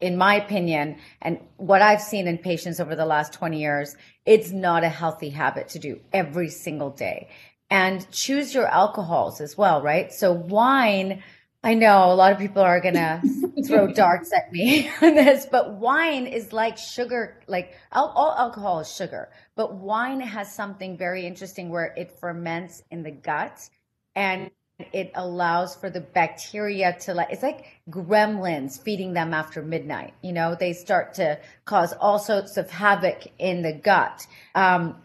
in 0.00 0.16
my 0.16 0.36
opinion, 0.36 0.96
and 1.20 1.38
what 1.56 1.82
I've 1.82 2.00
seen 2.00 2.26
in 2.26 2.38
patients 2.38 2.80
over 2.80 2.96
the 2.96 3.04
last 3.04 3.32
20 3.34 3.60
years, 3.60 3.96
it's 4.24 4.50
not 4.50 4.82
a 4.82 4.88
healthy 4.88 5.30
habit 5.30 5.68
to 5.70 5.78
do 5.78 6.00
every 6.12 6.48
single 6.48 6.90
day. 6.90 7.28
And 7.68 8.10
choose 8.10 8.54
your 8.54 8.66
alcohols 8.66 9.40
as 9.40 9.56
well, 9.56 9.82
right? 9.82 10.12
So 10.12 10.32
wine, 10.32 11.22
I 11.62 11.74
know 11.74 12.10
a 12.10 12.14
lot 12.14 12.32
of 12.32 12.38
people 12.38 12.62
are 12.62 12.80
going 12.80 12.94
to 12.94 13.22
throw 13.66 13.92
darts 13.92 14.32
at 14.32 14.50
me 14.50 14.90
on 15.02 15.14
this, 15.14 15.46
but 15.50 15.74
wine 15.74 16.26
is 16.26 16.52
like 16.52 16.78
sugar, 16.78 17.40
like 17.46 17.74
all 17.92 18.34
alcohol 18.38 18.80
is 18.80 18.92
sugar, 18.92 19.30
but 19.54 19.74
wine 19.74 20.20
has 20.20 20.52
something 20.52 20.96
very 20.96 21.26
interesting 21.26 21.68
where 21.68 21.92
it 21.96 22.18
ferments 22.18 22.82
in 22.90 23.02
the 23.02 23.10
gut 23.10 23.68
and 24.14 24.50
it 24.92 25.10
allows 25.14 25.74
for 25.76 25.90
the 25.90 26.00
bacteria 26.00 26.96
to 27.00 27.14
like 27.14 27.28
it's 27.30 27.42
like 27.42 27.66
gremlins 27.90 28.80
feeding 28.80 29.12
them 29.12 29.34
after 29.34 29.62
midnight 29.62 30.14
you 30.22 30.32
know? 30.32 30.56
They 30.58 30.72
start 30.72 31.14
to 31.14 31.38
cause 31.64 31.92
all 31.94 32.18
sorts 32.18 32.56
of 32.56 32.70
havoc 32.70 33.26
in 33.38 33.62
the 33.62 33.72
gut. 33.72 34.26
Um, 34.54 34.96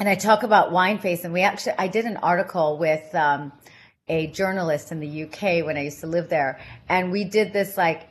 and 0.00 0.08
i 0.08 0.14
talk 0.14 0.42
about 0.42 0.72
wine 0.72 0.98
face 0.98 1.24
and 1.24 1.32
we 1.32 1.42
actually 1.42 1.74
i 1.78 1.86
did 1.86 2.04
an 2.04 2.16
article 2.16 2.78
with 2.78 3.14
um, 3.14 3.52
a 4.08 4.26
journalist 4.28 4.90
in 4.90 4.98
the 4.98 5.24
uk 5.24 5.42
when 5.42 5.76
i 5.76 5.82
used 5.82 6.00
to 6.00 6.06
live 6.06 6.28
there 6.28 6.58
and 6.88 7.12
we 7.12 7.24
did 7.24 7.52
this 7.52 7.76
like 7.76 8.08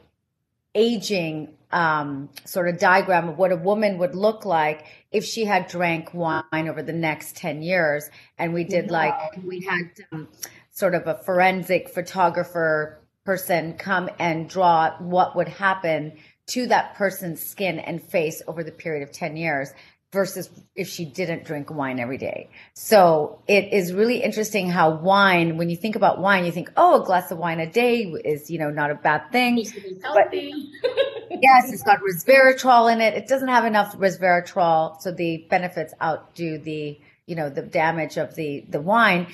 aging 0.76 1.54
um, 1.72 2.30
sort 2.46 2.68
of 2.68 2.80
diagram 2.80 3.30
of 3.30 3.38
what 3.38 3.52
a 3.52 3.56
woman 3.56 4.00
would 4.00 4.16
look 4.16 4.44
like 4.44 4.86
if 5.12 5.24
she 5.24 5.46
had 5.46 5.68
drank 5.68 6.14
wine 6.14 6.44
over 6.54 6.82
the 6.82 6.94
next 6.94 7.36
10 7.38 7.62
years 7.62 8.10
and 8.40 8.54
we 8.54 8.64
did 8.64 8.90
like 8.90 9.14
we 9.44 9.62
had 9.62 9.92
um, 10.12 10.28
sort 10.72 10.96
of 10.96 11.08
a 11.08 11.16
forensic 11.16 11.90
photographer 11.90 13.00
person 13.26 13.74
come 13.74 14.10
and 14.20 14.50
draw 14.50 14.92
what 15.00 15.36
would 15.36 15.48
happen 15.48 16.14
to 16.48 16.68
that 16.68 16.96
person's 16.96 17.42
skin 17.42 17.80
and 17.80 18.02
face 18.02 18.42
over 18.48 18.64
the 18.64 18.72
period 18.72 19.04
of 19.04 19.12
10 19.12 19.38
years 19.38 19.72
versus 20.12 20.50
if 20.76 20.88
she 20.88 21.06
didn't 21.06 21.46
drink 21.46 21.70
wine 21.70 22.00
every 22.00 22.18
day. 22.18 22.50
So 22.74 23.44
it 23.48 23.72
is 23.72 23.94
really 23.94 24.24
interesting 24.24 24.68
how 24.68 24.96
wine, 24.96 25.58
when 25.58 25.70
you 25.70 25.78
think 25.78 25.96
about 25.96 26.20
wine, 26.20 26.46
you 26.46 26.52
think, 26.52 26.72
oh, 26.76 27.04
a 27.04 27.06
glass 27.06 27.30
of 27.30 27.38
wine 27.38 27.60
a 27.60 27.70
day 27.70 28.04
is, 28.26 28.50
you 28.50 28.58
know, 28.58 28.72
not 28.72 28.90
a 28.90 28.96
bad 28.96 29.32
thing. 29.32 29.64
But, 30.02 30.34
yes, 30.34 31.72
it's 31.72 31.84
got 31.84 32.00
resveratrol 32.00 32.92
in 32.92 33.02
it. 33.02 33.14
It 33.14 33.28
doesn't 33.28 33.50
have 33.50 33.66
enough 33.66 33.96
resveratrol. 33.98 35.00
So 35.00 35.12
the 35.12 35.46
benefits 35.50 35.94
outdo 36.02 36.58
the, 36.58 37.00
you 37.28 37.36
know, 37.36 37.50
the 37.52 37.62
damage 37.62 38.18
of 38.18 38.34
the, 38.34 38.66
the 38.68 38.82
wine. 38.82 39.28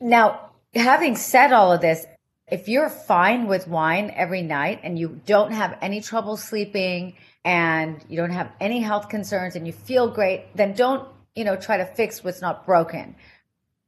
Now, 0.00 0.49
having 0.74 1.16
said 1.16 1.52
all 1.52 1.72
of 1.72 1.80
this, 1.80 2.06
if 2.50 2.68
you're 2.68 2.90
fine 2.90 3.46
with 3.46 3.68
wine 3.68 4.12
every 4.14 4.42
night 4.42 4.80
and 4.82 4.98
you 4.98 5.20
don't 5.24 5.52
have 5.52 5.78
any 5.80 6.00
trouble 6.00 6.36
sleeping 6.36 7.16
and 7.44 8.04
you 8.08 8.16
don't 8.16 8.32
have 8.32 8.52
any 8.60 8.80
health 8.80 9.08
concerns 9.08 9.56
and 9.56 9.66
you 9.66 9.72
feel 9.72 10.08
great, 10.08 10.56
then 10.56 10.74
don't, 10.74 11.08
you 11.34 11.44
know, 11.44 11.56
try 11.56 11.76
to 11.76 11.86
fix 11.86 12.24
what's 12.24 12.40
not 12.40 12.66
broken. 12.66 13.14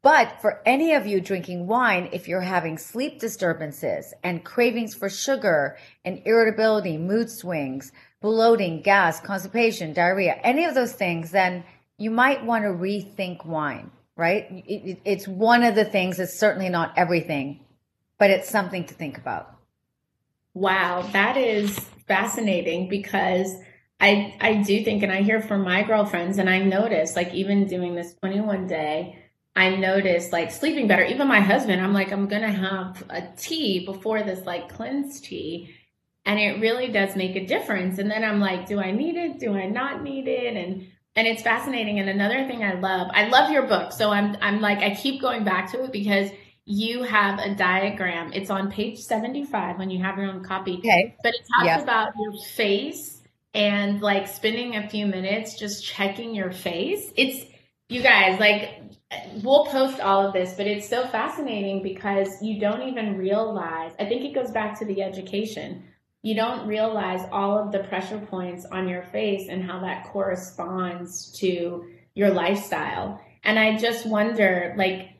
But 0.02 0.40
for 0.40 0.60
any 0.66 0.94
of 0.94 1.06
you 1.06 1.20
drinking 1.20 1.66
wine, 1.68 2.08
if 2.12 2.26
you're 2.26 2.40
having 2.40 2.76
sleep 2.78 3.20
disturbances 3.20 4.12
and 4.24 4.44
cravings 4.44 4.94
for 4.94 5.08
sugar 5.08 5.76
and 6.04 6.22
irritability, 6.24 6.98
mood 6.98 7.30
swings, 7.30 7.92
bloating, 8.20 8.82
gas, 8.82 9.20
constipation, 9.20 9.92
diarrhea, 9.92 10.34
any 10.42 10.64
of 10.64 10.74
those 10.74 10.92
things, 10.92 11.30
then 11.30 11.62
you 11.98 12.10
might 12.10 12.44
want 12.44 12.64
to 12.64 12.70
rethink 12.70 13.44
wine 13.44 13.90
right? 14.22 14.46
It, 14.68 15.00
it's 15.04 15.26
one 15.26 15.64
of 15.64 15.74
the 15.74 15.84
things. 15.84 16.20
It's 16.20 16.38
certainly 16.38 16.68
not 16.68 16.92
everything, 16.96 17.58
but 18.18 18.30
it's 18.30 18.48
something 18.48 18.84
to 18.84 18.94
think 18.94 19.18
about. 19.18 19.52
Wow, 20.54 21.02
that 21.12 21.36
is 21.36 21.76
fascinating 22.06 22.88
because 22.88 23.52
I 24.00 24.36
I 24.40 24.62
do 24.62 24.84
think, 24.84 25.02
and 25.02 25.10
I 25.10 25.22
hear 25.22 25.42
from 25.42 25.64
my 25.64 25.82
girlfriends, 25.82 26.38
and 26.38 26.48
I 26.48 26.60
notice, 26.60 27.16
like 27.16 27.34
even 27.34 27.66
doing 27.66 27.96
this 27.96 28.14
21 28.14 28.68
day, 28.68 29.18
I 29.56 29.74
noticed 29.74 30.32
like 30.32 30.52
sleeping 30.52 30.86
better. 30.86 31.04
Even 31.04 31.26
my 31.26 31.40
husband, 31.40 31.82
I'm 31.82 31.92
like, 31.92 32.12
I'm 32.12 32.28
gonna 32.28 32.52
have 32.52 33.02
a 33.10 33.22
tea 33.36 33.84
before 33.84 34.22
this 34.22 34.46
like 34.46 34.68
cleanse 34.68 35.20
tea. 35.20 35.74
And 36.24 36.38
it 36.38 36.60
really 36.60 36.92
does 36.92 37.16
make 37.16 37.34
a 37.34 37.44
difference. 37.44 37.98
And 37.98 38.08
then 38.08 38.22
I'm 38.22 38.38
like, 38.38 38.68
do 38.68 38.78
I 38.78 38.92
need 38.92 39.16
it? 39.16 39.40
Do 39.40 39.56
I 39.56 39.66
not 39.66 40.04
need 40.04 40.28
it? 40.28 40.56
And 40.56 40.91
and 41.14 41.26
it's 41.26 41.42
fascinating. 41.42 41.98
And 41.98 42.08
another 42.08 42.46
thing 42.46 42.64
I 42.64 42.74
love, 42.74 43.08
I 43.12 43.28
love 43.28 43.50
your 43.50 43.66
book. 43.66 43.92
So 43.92 44.10
I'm 44.10 44.36
I'm 44.40 44.60
like 44.60 44.78
I 44.78 44.94
keep 44.94 45.20
going 45.20 45.44
back 45.44 45.70
to 45.72 45.84
it 45.84 45.92
because 45.92 46.30
you 46.64 47.02
have 47.02 47.38
a 47.38 47.54
diagram. 47.54 48.32
It's 48.32 48.50
on 48.50 48.70
page 48.70 48.98
75 48.98 49.78
when 49.78 49.90
you 49.90 50.02
have 50.02 50.16
your 50.16 50.28
own 50.28 50.44
copy. 50.44 50.78
Okay. 50.78 51.16
But 51.22 51.34
it 51.34 51.40
talks 51.56 51.66
yeah. 51.66 51.80
about 51.80 52.12
your 52.18 52.32
face 52.54 53.20
and 53.52 54.00
like 54.00 54.28
spending 54.28 54.76
a 54.76 54.88
few 54.88 55.06
minutes 55.06 55.58
just 55.58 55.84
checking 55.84 56.34
your 56.34 56.52
face. 56.52 57.12
It's 57.16 57.44
you 57.88 58.02
guys 58.02 58.40
like 58.40 58.80
we'll 59.42 59.66
post 59.66 60.00
all 60.00 60.26
of 60.26 60.32
this, 60.32 60.54
but 60.54 60.66
it's 60.66 60.88
so 60.88 61.06
fascinating 61.06 61.82
because 61.82 62.40
you 62.40 62.58
don't 62.58 62.88
even 62.88 63.18
realize. 63.18 63.92
I 63.98 64.06
think 64.06 64.24
it 64.24 64.34
goes 64.34 64.50
back 64.50 64.78
to 64.78 64.86
the 64.86 65.02
education 65.02 65.84
you 66.22 66.34
don't 66.34 66.66
realize 66.66 67.26
all 67.32 67.58
of 67.58 67.72
the 67.72 67.80
pressure 67.80 68.18
points 68.18 68.64
on 68.66 68.88
your 68.88 69.02
face 69.04 69.48
and 69.48 69.62
how 69.62 69.80
that 69.80 70.04
corresponds 70.04 71.32
to 71.38 71.84
your 72.14 72.30
lifestyle. 72.30 73.20
And 73.44 73.58
I 73.58 73.76
just 73.76 74.06
wonder, 74.06 74.72
like, 74.76 75.10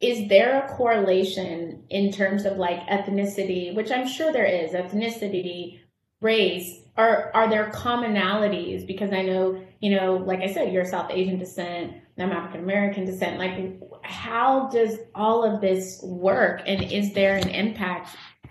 is 0.00 0.28
there 0.28 0.64
a 0.64 0.68
correlation 0.74 1.84
in 1.90 2.10
terms 2.10 2.44
of 2.46 2.56
like 2.56 2.80
ethnicity, 2.88 3.74
which 3.74 3.92
I'm 3.92 4.08
sure 4.08 4.32
there 4.32 4.46
is, 4.46 4.72
ethnicity, 4.72 5.80
race, 6.20 6.80
are 6.96 7.30
are 7.34 7.48
there 7.48 7.70
commonalities? 7.70 8.86
Because 8.86 9.12
I 9.12 9.22
know, 9.22 9.62
you 9.80 9.94
know, 9.96 10.16
like 10.16 10.40
I 10.40 10.52
said, 10.52 10.72
you're 10.72 10.84
South 10.84 11.10
Asian 11.10 11.38
descent, 11.38 11.94
I'm 12.18 12.32
African 12.32 12.60
American 12.60 13.04
descent. 13.04 13.38
Like, 13.38 13.80
how 14.02 14.68
does 14.68 14.98
all 15.14 15.44
of 15.44 15.60
this 15.60 16.00
work, 16.02 16.62
and 16.66 16.82
is 16.82 17.12
there 17.12 17.36
an 17.36 17.48
impact 17.48 18.10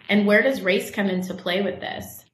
and 0.09 0.27
where 0.27 0.41
does 0.41 0.61
race 0.61 0.91
come 0.91 1.07
into 1.07 1.33
play 1.33 1.61
with 1.61 1.79
this? 1.79 2.25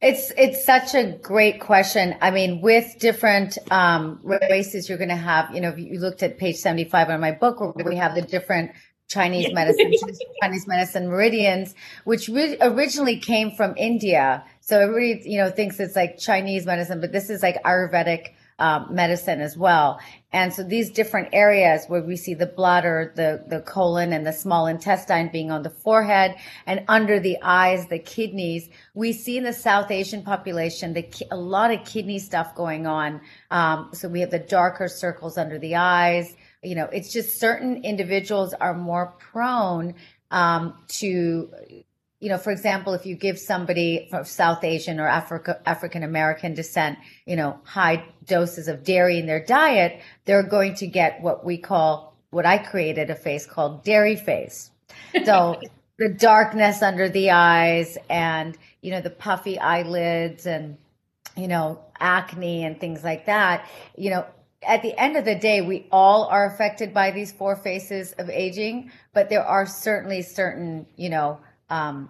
It's 0.00 0.32
it's 0.36 0.64
such 0.64 0.94
a 0.94 1.12
great 1.22 1.60
question. 1.60 2.16
I 2.20 2.30
mean, 2.30 2.60
with 2.60 2.98
different 2.98 3.56
um, 3.70 4.20
races, 4.50 4.88
you're 4.88 4.98
going 4.98 5.08
to 5.08 5.16
have, 5.16 5.54
you 5.54 5.62
know, 5.62 5.70
if 5.70 5.78
you 5.78 5.98
looked 5.98 6.22
at 6.22 6.36
page 6.36 6.56
75 6.56 7.08
on 7.08 7.20
my 7.20 7.32
book, 7.32 7.60
where 7.60 7.86
we 7.86 7.96
have 7.96 8.14
the 8.14 8.20
different 8.20 8.72
Chinese 9.08 9.52
medicine, 9.52 9.92
Chinese 10.42 10.66
medicine 10.66 11.08
meridians, 11.08 11.74
which 12.04 12.28
re- 12.28 12.58
originally 12.60 13.18
came 13.18 13.50
from 13.50 13.74
India. 13.76 14.44
So 14.60 14.80
everybody, 14.80 15.22
you 15.24 15.38
know, 15.38 15.50
thinks 15.50 15.80
it's 15.80 15.96
like 15.96 16.18
Chinese 16.18 16.66
medicine, 16.66 17.00
but 17.00 17.12
this 17.12 17.30
is 17.30 17.42
like 17.42 17.62
Ayurvedic 17.62 18.34
um, 18.58 18.88
medicine 18.90 19.40
as 19.40 19.56
well. 19.56 20.00
And 20.32 20.52
so 20.52 20.62
these 20.62 20.90
different 20.90 21.28
areas 21.32 21.86
where 21.86 22.02
we 22.02 22.16
see 22.16 22.34
the 22.34 22.46
bladder, 22.46 23.12
the, 23.16 23.44
the 23.48 23.60
colon 23.62 24.12
and 24.12 24.26
the 24.26 24.32
small 24.32 24.66
intestine 24.66 25.28
being 25.32 25.50
on 25.50 25.62
the 25.62 25.70
forehead 25.70 26.36
and 26.66 26.84
under 26.88 27.20
the 27.20 27.38
eyes, 27.42 27.86
the 27.86 27.98
kidneys, 27.98 28.68
we 28.94 29.12
see 29.12 29.38
in 29.38 29.44
the 29.44 29.52
South 29.52 29.90
Asian 29.90 30.22
population, 30.22 30.92
the, 30.92 31.08
a 31.30 31.36
lot 31.36 31.72
of 31.72 31.84
kidney 31.84 32.18
stuff 32.18 32.54
going 32.54 32.86
on. 32.86 33.20
Um, 33.50 33.90
so 33.92 34.08
we 34.08 34.20
have 34.20 34.30
the 34.30 34.38
darker 34.38 34.88
circles 34.88 35.38
under 35.38 35.58
the 35.58 35.76
eyes. 35.76 36.36
you 36.62 36.74
know, 36.74 36.86
it's 36.86 37.12
just 37.12 37.38
certain 37.38 37.84
individuals 37.84 38.54
are 38.54 38.74
more 38.74 39.14
prone 39.18 39.94
um, 40.30 40.74
to, 40.88 41.48
you 42.24 42.30
know, 42.30 42.38
for 42.38 42.52
example, 42.52 42.94
if 42.94 43.04
you 43.04 43.16
give 43.16 43.38
somebody 43.38 44.08
of 44.10 44.26
South 44.26 44.64
Asian 44.64 44.98
or 44.98 45.06
Africa, 45.06 45.60
African 45.66 46.02
American 46.02 46.54
descent, 46.54 46.98
you 47.26 47.36
know, 47.36 47.60
high 47.64 48.02
doses 48.24 48.66
of 48.66 48.82
dairy 48.82 49.18
in 49.18 49.26
their 49.26 49.44
diet, 49.44 50.00
they're 50.24 50.42
going 50.42 50.74
to 50.76 50.86
get 50.86 51.20
what 51.20 51.44
we 51.44 51.58
call, 51.58 52.16
what 52.30 52.46
I 52.46 52.56
created 52.56 53.10
a 53.10 53.14
face 53.14 53.44
called 53.44 53.84
dairy 53.84 54.16
face. 54.16 54.70
So 55.26 55.60
the 55.98 56.08
darkness 56.08 56.80
under 56.80 57.10
the 57.10 57.30
eyes 57.32 57.98
and, 58.08 58.56
you 58.80 58.90
know, 58.90 59.02
the 59.02 59.10
puffy 59.10 59.58
eyelids 59.58 60.46
and, 60.46 60.78
you 61.36 61.46
know, 61.46 61.78
acne 62.00 62.64
and 62.64 62.80
things 62.80 63.04
like 63.04 63.26
that, 63.26 63.68
you 63.98 64.08
know, 64.08 64.24
at 64.66 64.80
the 64.80 64.98
end 64.98 65.18
of 65.18 65.26
the 65.26 65.34
day, 65.34 65.60
we 65.60 65.86
all 65.92 66.24
are 66.24 66.46
affected 66.46 66.94
by 66.94 67.10
these 67.10 67.32
four 67.32 67.54
phases 67.54 68.12
of 68.12 68.30
aging, 68.30 68.90
but 69.12 69.28
there 69.28 69.44
are 69.44 69.66
certainly 69.66 70.22
certain, 70.22 70.86
you 70.96 71.10
know, 71.10 71.38
um, 71.74 72.08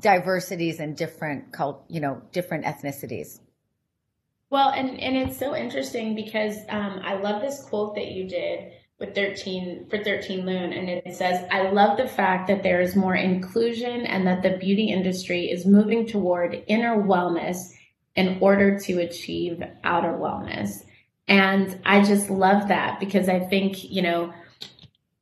diversities 0.00 0.80
and 0.80 0.96
different 0.96 1.52
cult, 1.52 1.84
you 1.88 2.00
know, 2.00 2.22
different 2.32 2.64
ethnicities. 2.64 3.40
Well, 4.48 4.70
and 4.70 4.98
and 5.00 5.16
it's 5.16 5.38
so 5.38 5.54
interesting 5.54 6.14
because 6.14 6.56
um, 6.68 7.00
I 7.04 7.14
love 7.14 7.42
this 7.42 7.62
quote 7.62 7.94
that 7.94 8.08
you 8.08 8.28
did 8.28 8.72
with 8.98 9.14
13 9.14 9.86
for 9.90 10.02
13 10.02 10.46
Lune 10.46 10.72
and 10.72 10.88
it 10.88 11.14
says, 11.14 11.46
"I 11.50 11.70
love 11.70 11.96
the 11.96 12.08
fact 12.08 12.48
that 12.48 12.62
there 12.62 12.80
is 12.80 12.96
more 12.96 13.14
inclusion 13.14 14.06
and 14.06 14.26
that 14.26 14.42
the 14.42 14.56
beauty 14.56 14.88
industry 14.88 15.50
is 15.50 15.66
moving 15.66 16.06
toward 16.06 16.62
inner 16.66 16.96
wellness 16.96 17.56
in 18.14 18.38
order 18.40 18.78
to 18.78 19.00
achieve 19.00 19.62
outer 19.84 20.12
wellness." 20.12 20.84
And 21.28 21.78
I 21.84 22.02
just 22.02 22.30
love 22.30 22.68
that 22.68 22.98
because 23.00 23.28
I 23.28 23.40
think, 23.40 23.90
you 23.90 24.02
know, 24.02 24.32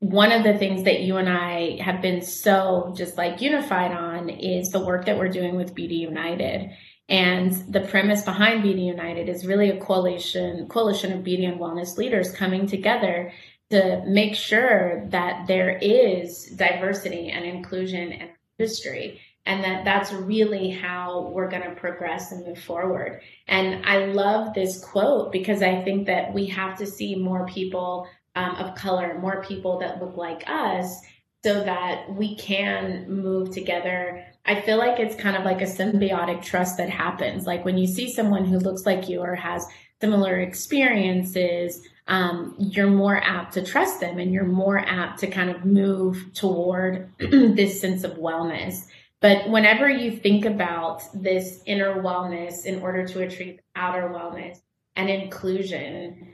one 0.01 0.33
of 0.33 0.43
the 0.45 0.57
things 0.57 0.85
that 0.85 1.01
you 1.01 1.19
and 1.19 1.29
I 1.29 1.79
have 1.81 2.01
been 2.01 2.23
so 2.23 2.93
just 2.97 3.17
like 3.19 3.43
unified 3.43 3.93
on 3.93 4.31
is 4.31 4.71
the 4.71 4.85
work 4.85 5.05
that 5.05 5.19
we're 5.19 5.29
doing 5.29 5.57
with 5.57 5.75
Beauty 5.75 5.97
United. 5.97 6.71
And 7.09 7.53
the 7.71 7.83
premise 7.83 8.23
behind 8.23 8.63
Beauty 8.63 8.83
United 8.83 9.29
is 9.29 9.47
really 9.47 9.69
a 9.69 9.81
coalition, 9.81 10.67
coalition 10.69 11.13
of 11.13 11.23
beauty 11.23 11.45
and 11.45 11.61
wellness 11.61 11.99
leaders 11.99 12.33
coming 12.33 12.67
together 12.67 13.33
to 13.71 14.03
make 14.07 14.35
sure 14.35 15.07
that 15.11 15.47
there 15.47 15.79
is 15.83 16.47
diversity 16.57 17.29
and 17.29 17.45
inclusion 17.45 18.13
in 18.13 18.29
industry 18.59 19.21
and 19.47 19.65
that 19.65 19.85
that's 19.85 20.13
really 20.13 20.71
how 20.71 21.31
we're 21.33 21.49
going 21.49 21.63
to 21.63 21.75
progress 21.75 22.33
and 22.33 22.47
move 22.47 22.59
forward. 22.59 23.21
And 23.49 23.85
I 23.87 24.07
love 24.07 24.55
this 24.55 24.83
quote 24.83 25.33
because 25.33 25.63
I 25.63 25.83
think 25.83 26.07
that 26.07 26.33
we 26.33 26.47
have 26.47 26.79
to 26.79 26.87
see 26.87 27.15
more 27.17 27.47
people 27.47 28.07
um, 28.40 28.57
of 28.57 28.74
color, 28.74 29.18
more 29.18 29.44
people 29.44 29.79
that 29.81 30.00
look 30.00 30.16
like 30.16 30.48
us, 30.48 31.00
so 31.44 31.62
that 31.64 32.12
we 32.14 32.37
can 32.37 33.11
move 33.11 33.50
together. 33.50 34.24
I 34.46 34.61
feel 34.61 34.79
like 34.79 34.98
it's 34.98 35.14
kind 35.14 35.37
of 35.37 35.44
like 35.44 35.61
a 35.61 35.64
symbiotic 35.64 36.42
trust 36.42 36.79
that 36.79 36.90
happens. 36.90 37.46
Like 37.46 37.64
when 37.64 37.79
you 37.79 37.87
see 37.87 38.11
someone 38.12 38.44
who 38.46 38.59
looks 38.59 38.87
like 38.87 39.09
you 39.09 39.20
or 39.20 39.35
has 39.35 39.66
similar 40.00 40.40
experiences, 40.40 41.87
um, 42.09 42.55
you're 42.59 42.90
more 42.90 43.16
apt 43.22 43.55
to 43.55 43.64
trust 43.64 44.00
them 44.00 44.18
and 44.18 44.33
you're 44.33 44.44
more 44.44 44.79
apt 44.79 45.20
to 45.20 45.26
kind 45.26 45.50
of 45.50 45.64
move 45.64 46.33
toward 46.35 47.11
this 47.18 47.81
sense 47.81 48.05
of 48.05 48.12
wellness. 48.12 48.87
But 49.20 49.50
whenever 49.50 49.88
you 49.88 50.11
think 50.11 50.46
about 50.46 51.03
this 51.14 51.61
inner 51.66 52.03
wellness 52.03 52.64
in 52.64 52.81
order 52.81 53.07
to 53.07 53.22
achieve 53.22 53.61
outer 53.76 54.09
wellness 54.09 54.59
and 54.96 55.11
inclusion, 55.11 56.30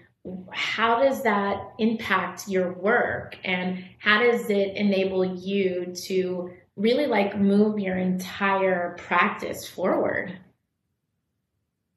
how 0.52 1.02
does 1.02 1.22
that 1.22 1.72
impact 1.78 2.48
your 2.48 2.72
work 2.72 3.36
and 3.44 3.84
how 3.98 4.22
does 4.22 4.48
it 4.50 4.76
enable 4.76 5.24
you 5.24 5.94
to 6.06 6.50
really 6.76 7.06
like 7.06 7.38
move 7.38 7.78
your 7.78 7.96
entire 7.96 8.96
practice 8.98 9.66
forward? 9.68 10.38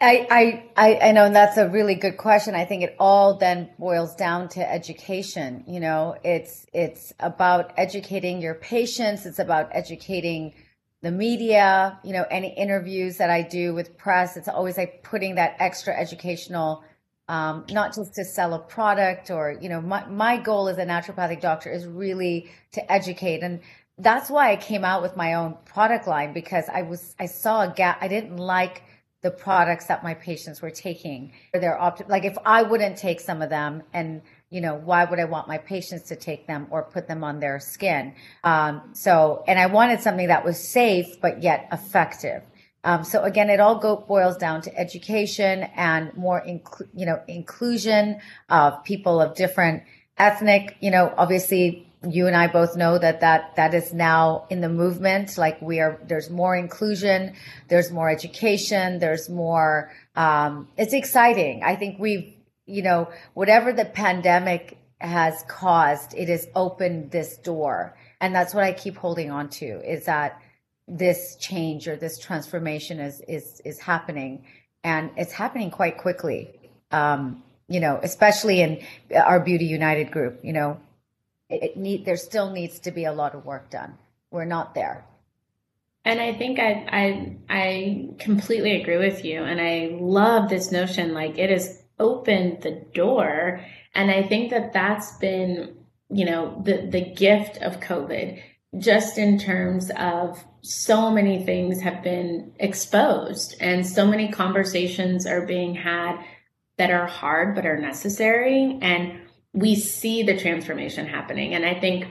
I, 0.02 0.66
I, 0.78 1.10
I 1.10 1.12
know 1.12 1.30
that's 1.30 1.58
a 1.58 1.68
really 1.68 1.96
good 1.96 2.18
question. 2.18 2.56
I 2.56 2.64
think 2.64 2.84
it 2.84 2.96
all 3.00 3.38
then 3.38 3.70
boils 3.78 4.16
down 4.16 4.48
to 4.50 4.72
education. 4.72 5.66
You 5.68 5.82
know, 5.82 6.16
it's, 6.24 6.66
it's 6.74 7.12
about 7.20 7.74
educating 7.76 8.42
your 8.42 8.56
patients. 8.56 9.26
It's 9.26 9.40
about 9.40 9.70
educating 9.74 10.54
the 11.02 11.12
media, 11.12 12.00
you 12.04 12.14
know, 12.14 12.26
any 12.30 12.54
interviews 12.54 13.18
that 13.18 13.30
I 13.30 13.42
do 13.42 13.74
with 13.74 13.98
press, 13.98 14.36
it's 14.36 14.50
always 14.50 14.78
like 14.78 15.02
putting 15.04 15.36
that 15.36 15.56
extra 15.60 15.98
educational, 15.98 16.84
um, 17.30 17.64
not 17.70 17.94
just 17.94 18.16
to 18.16 18.26
sell 18.26 18.56
a 18.56 18.60
product 18.60 19.30
or, 19.30 19.56
you 19.62 19.70
know, 19.70 19.80
my, 19.80 20.04
my 20.08 20.36
goal 20.36 20.68
as 20.68 20.80
a 20.80 20.86
naturopathic 20.86 21.40
doctor 21.40 21.72
is 21.72 21.86
really 21.86 22.50
to 22.72 22.92
educate. 22.92 23.44
And 23.44 23.62
that's 24.00 24.32
why 24.32 24.52
I 24.52 24.56
came 24.56 24.84
out 24.84 25.04
with 25.04 25.16
my 25.16 25.36
own 25.36 25.56
product 25.64 26.08
line 26.08 26.34
because 26.34 26.66
I 26.74 26.82
was, 26.82 27.16
I 27.20 27.28
saw 27.28 27.62
a 27.62 27.72
gap. 27.72 28.00
I 28.02 28.08
didn't 28.08 28.38
like 28.38 28.82
the 29.22 29.30
products 29.30 29.86
that 29.86 30.04
my 30.04 30.16
patients 30.16 30.62
were 30.62 30.72
taking. 30.72 31.32
They're 31.54 31.80
opt- 31.80 32.10
like 32.10 32.26
if 32.26 32.38
I 32.46 32.64
wouldn't 32.64 32.98
take 32.98 33.20
some 33.20 33.44
of 33.44 33.50
them 33.50 33.84
and 33.94 34.22
you 34.50 34.62
know, 34.62 34.74
why 34.74 35.06
would 35.06 35.20
I 35.20 35.26
want 35.26 35.48
my 35.48 35.60
patients 35.60 36.08
to 36.08 36.16
take 36.16 36.48
them 36.48 36.66
or 36.72 36.82
put 36.82 37.08
them 37.08 37.24
on 37.24 37.40
their 37.40 37.60
skin? 37.60 38.16
Um, 38.44 38.82
so, 38.94 39.44
and 39.48 39.60
I 39.60 39.68
wanted 39.68 40.02
something 40.02 40.28
that 40.28 40.44
was 40.44 40.58
safe, 40.58 41.22
but 41.22 41.44
yet 41.44 41.68
effective. 41.72 42.42
Um, 42.84 43.04
so 43.04 43.24
again, 43.24 43.50
it 43.50 43.60
all 43.60 43.80
go, 43.80 43.98
boils 43.98 44.38
down 44.38 44.62
to 44.62 44.78
education 44.78 45.64
and 45.76 46.16
more, 46.16 46.44
you 46.46 47.06
know, 47.06 47.22
inclusion 47.28 48.20
of 48.50 48.84
people 48.84 49.22
of 49.22 49.36
different 49.36 49.84
ethnic, 50.18 50.78
you 50.80 50.92
know, 50.92 51.14
obviously 51.18 51.86
you 52.08 52.28
and 52.28 52.36
I 52.36 52.48
both 52.48 52.78
know 52.78 52.98
that 52.98 53.20
that, 53.22 53.58
that 53.58 53.74
is 53.74 53.94
now 53.94 54.46
in 54.50 54.62
the 54.62 54.70
movement. 54.70 55.38
Like 55.38 55.62
we 55.62 55.82
are, 55.82 56.00
there's 56.08 56.30
more 56.30 56.56
inclusion, 56.56 57.34
there's 57.68 57.92
more 57.92 58.10
education, 58.10 59.00
there's 59.00 59.30
more, 59.30 59.92
um, 60.16 60.70
it's 60.78 60.94
exciting. 60.94 61.62
I 61.64 61.76
think 61.76 62.00
we've, 62.00 62.34
you 62.66 62.84
know, 62.84 63.10
whatever 63.34 63.74
the 63.74 63.86
pandemic 63.86 64.78
has 65.00 65.44
caused, 65.48 66.14
it 66.14 66.30
has 66.30 66.48
opened 66.56 67.12
this 67.12 67.38
door. 67.38 67.98
And 68.22 68.34
that's 68.34 68.54
what 68.54 68.64
I 68.64 68.74
keep 68.74 68.96
holding 68.96 69.32
on 69.32 69.50
to 69.50 69.66
is 69.66 70.06
that 70.06 70.42
this 70.90 71.36
change 71.40 71.88
or 71.88 71.96
this 71.96 72.20
transformation 72.20 73.00
is, 73.00 73.22
is, 73.28 73.62
is 73.66 73.80
happening 73.80 74.46
and 74.84 75.12
it's 75.18 75.34
happening 75.34 75.72
quite 75.72 75.98
quickly. 75.98 76.50
Um, 76.92 77.44
you 77.68 77.80
know, 77.80 78.00
especially 78.02 78.62
in 78.62 78.82
our 79.16 79.40
Beauty 79.40 79.66
United 79.66 80.12
group, 80.12 80.40
you 80.44 80.54
know, 80.54 80.80
it, 81.50 81.78
need, 81.78 82.06
there 82.06 82.18
still 82.18 82.50
needs 82.50 82.80
to 82.80 82.92
be 82.92 83.06
a 83.06 83.14
lot 83.14 83.36
of 83.36 83.46
work 83.46 83.70
done. 83.70 83.98
We're 84.32 84.46
not 84.46 84.74
there. 84.74 85.06
And 86.06 86.20
I 86.20 86.34
think 86.34 86.60
I, 86.60 86.88
I 86.90 87.38
I 87.50 88.10
completely 88.20 88.82
agree 88.82 88.98
with 88.98 89.26
you, 89.26 89.44
and 89.44 89.60
I 89.60 89.98
love 90.00 90.50
this 90.50 90.72
notion. 90.72 91.14
Like 91.14 91.38
it 91.38 91.50
has 91.50 91.84
opened 92.00 92.62
the 92.62 92.84
door. 92.94 93.64
And 93.94 94.10
I 94.10 94.24
think 94.24 94.52
that 94.52 94.74
that's 94.74 95.18
been, 95.18 95.76
you 96.10 96.26
know, 96.26 96.62
the, 96.64 96.88
the 96.90 97.02
gift 97.02 97.58
of 97.58 97.80
COVID, 97.80 98.42
just 98.78 99.18
in 99.18 99.40
terms 99.40 99.90
of 99.98 100.44
so 100.62 101.10
many 101.10 101.44
things 101.44 101.82
have 101.82 102.04
been 102.04 102.54
exposed 102.60 103.56
and 103.60 103.86
so 103.86 104.06
many 104.06 104.32
conversations 104.32 105.26
are 105.26 105.46
being 105.46 105.74
had 105.74 106.24
that 106.78 106.92
are 106.92 107.08
hard 107.08 107.56
but 107.56 107.66
are 107.66 107.80
necessary. 107.80 108.78
And 108.82 109.22
we 109.54 109.76
see 109.76 110.24
the 110.24 110.38
transformation 110.38 111.08
happening. 111.08 111.56
And 111.56 111.66
I 111.66 111.80
think 111.80 112.08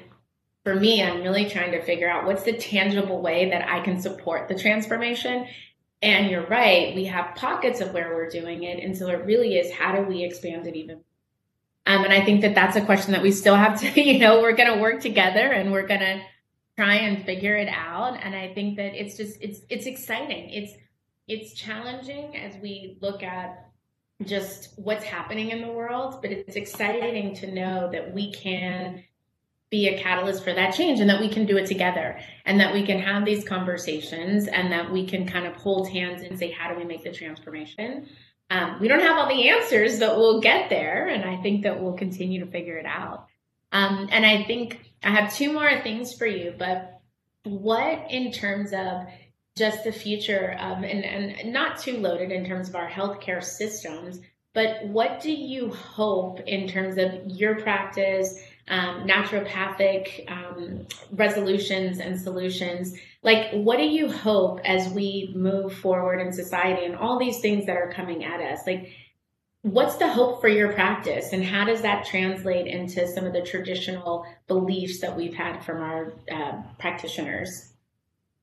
for 0.65 0.75
me, 0.75 1.03
I'm 1.03 1.23
really 1.23 1.49
trying 1.49 1.71
to 1.73 1.83
figure 1.83 2.11
out 2.11 2.27
what's 2.27 2.43
the 2.43 2.55
tangible 2.55 3.23
way 3.23 3.51
that 3.51 3.69
I 3.69 3.81
can 3.81 4.01
support 4.01 4.49
the 4.49 4.59
transformation 4.59 5.47
and 6.01 6.31
you're 6.31 6.47
right, 6.47 6.95
we 6.95 7.07
have 7.07 7.35
pockets 7.35 7.81
of 7.81 7.93
where 7.93 8.15
we're 8.15 8.31
doing 8.31 8.63
it. 8.63 8.83
And 8.83 8.97
so 8.97 9.09
it 9.09 9.25
really 9.25 9.57
is 9.57 9.73
how 9.73 9.95
do 9.95 10.03
we 10.03 10.23
expand 10.23 10.67
it 10.67 10.77
even? 10.77 11.01
Um, 11.87 12.05
and 12.05 12.13
I 12.13 12.25
think 12.25 12.43
that 12.43 12.55
that's 12.55 12.77
a 12.77 12.85
question 12.85 13.13
that 13.13 13.23
we 13.23 13.33
still 13.33 13.57
have 13.57 13.81
to, 13.81 14.01
you 14.01 14.19
know, 14.19 14.41
we're 14.41 14.53
going 14.53 14.73
to 14.73 14.81
work 14.81 15.01
together 15.01 15.41
and 15.41 15.73
we're 15.73 15.87
going 15.87 16.01
to 16.01 16.21
try 16.79 16.95
and 16.95 17.25
figure 17.27 17.57
it 17.57 17.69
out. 17.69 18.17
And 18.23 18.37
I 18.37 18.55
think 18.55 18.77
that 18.77 18.95
it's 18.95 19.17
just, 19.17 19.37
it's, 19.41 19.59
it's 19.69 19.87
exciting. 19.87 20.51
It's, 20.51 20.73
it's 21.27 21.53
challenging 21.53 22.37
as 22.37 22.55
we 22.63 22.99
look 23.01 23.25
at 23.25 23.69
just 24.25 24.79
what's 24.79 25.03
happening 25.03 25.51
in 25.51 25.61
the 25.61 25.73
world, 25.73 26.21
but 26.23 26.31
it's 26.31 26.55
exciting 26.55 27.35
to 27.35 27.53
know 27.53 27.91
that 27.91 28.15
we 28.15 28.33
can 28.33 29.03
be 29.71 29.89
a 29.89 30.01
catalyst 30.01 30.45
for 30.45 30.53
that 30.53 30.73
change 30.73 31.01
and 31.01 31.11
that 31.11 31.21
we 31.21 31.29
can 31.29 31.47
do 31.47 31.57
it 31.57 31.67
together 31.67 32.21
and 32.47 32.61
that 32.61 32.73
we 32.73 32.87
can 32.87 33.01
have 33.01 33.25
these 33.25 33.45
conversations 33.45 34.47
and 34.47 34.71
that 34.71 34.93
we 34.93 35.05
can 35.05 35.27
kind 35.27 35.49
of 35.49 35.57
hold 35.57 35.89
hands 35.89 36.23
and 36.23 36.39
say, 36.39 36.53
how 36.53 36.73
do 36.73 36.79
we 36.79 36.85
make 36.85 37.03
the 37.03 37.13
transformation? 37.13 38.09
Um, 38.51 38.79
we 38.81 38.87
don't 38.87 39.01
have 39.01 39.19
all 39.19 39.29
the 39.29 39.49
answers, 39.49 39.99
but 39.99 40.17
we'll 40.17 40.41
get 40.41 40.71
there. 40.71 41.09
And 41.09 41.29
I 41.29 41.43
think 41.43 41.65
that 41.65 41.83
we'll 41.83 41.95
continue 41.95 42.45
to 42.45 42.51
figure 42.51 42.79
it 42.79 42.87
out. 42.87 43.28
Um, 43.73 44.09
and 44.11 44.25
I 44.25 44.45
think 44.45 44.93
I 45.03 45.11
have 45.11 45.35
two 45.35 45.53
more 45.53 45.81
things 45.83 46.15
for 46.15 46.27
you, 46.27 46.55
but 46.59 47.01
what 47.45 48.11
in 48.11 48.33
terms 48.33 48.73
of 48.73 49.07
just 49.57 49.85
the 49.85 49.93
future 49.93 50.57
of, 50.61 50.85
and, 50.85 51.05
and 51.05 51.53
not 51.53 51.79
too 51.79 51.99
loaded 51.99 52.31
in 52.31 52.47
terms 52.47 52.69
of 52.69 52.77
our 52.77 52.89
healthcare 52.89 53.43
systems, 53.43 54.21
but 54.55 54.87
what 54.87 55.21
do 55.21 55.33
you 55.33 55.73
hope 55.73 56.41
in 56.41 56.69
terms 56.69 56.97
of 56.97 57.13
your 57.27 57.61
practice, 57.61 58.41
um, 58.69 59.07
naturopathic 59.07 60.31
um, 60.31 60.87
resolutions 61.13 62.01
and 62.01 62.21
solutions? 62.21 62.95
Like, 63.23 63.53
what 63.53 63.77
do 63.79 63.85
you 63.85 64.11
hope 64.11 64.61
as 64.65 64.89
we 64.89 65.33
move 65.37 65.75
forward 65.75 66.21
in 66.21 66.33
society 66.33 66.87
and 66.87 66.97
all 66.97 67.19
these 67.19 67.41
things 67.41 67.67
that 67.67 67.77
are 67.77 67.93
coming 67.93 68.25
at 68.25 68.41
us? 68.41 68.61
Like, 68.67 68.93
what's 69.63 69.97
the 69.97 70.09
hope 70.09 70.41
for 70.41 70.49
your 70.49 70.73
practice 70.73 71.33
and 71.33 71.45
how 71.45 71.65
does 71.65 71.83
that 71.83 72.07
translate 72.07 72.67
into 72.67 73.07
some 73.09 73.25
of 73.25 73.33
the 73.33 73.43
traditional 73.43 74.27
beliefs 74.47 75.01
that 75.01 75.17
we've 75.17 75.35
had 75.35 75.65
from 75.65 75.83
our 75.83 76.15
uh, 76.31 76.63
practitioners? 76.79 77.73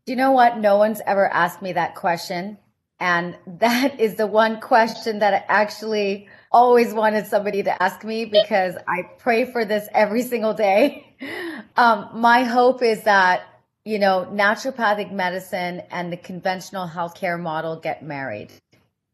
Do 0.05 0.11
you 0.11 0.17
know 0.17 0.31
what? 0.31 0.59
No 0.59 0.77
one's 0.77 1.01
ever 1.05 1.27
asked 1.27 1.61
me 1.61 1.73
that 1.73 1.95
question 1.95 2.57
and 2.99 3.37
that 3.59 3.99
is 3.99 4.15
the 4.15 4.27
one 4.27 4.59
question 4.61 5.19
that 5.19 5.33
i 5.33 5.43
actually 5.47 6.27
always 6.51 6.93
wanted 6.93 7.25
somebody 7.27 7.63
to 7.63 7.83
ask 7.83 8.03
me 8.03 8.25
because 8.25 8.75
i 8.87 9.03
pray 9.17 9.45
for 9.45 9.65
this 9.65 9.87
every 9.93 10.21
single 10.21 10.53
day. 10.53 11.01
Um, 11.77 12.09
my 12.13 12.43
hope 12.43 12.81
is 12.81 13.03
that 13.03 13.43
you 13.83 13.99
know 13.99 14.27
naturopathic 14.31 15.11
medicine 15.11 15.81
and 15.91 16.11
the 16.11 16.15
conventional 16.15 16.87
healthcare 16.87 17.37
model 17.37 17.75
get 17.75 18.01
married 18.01 18.49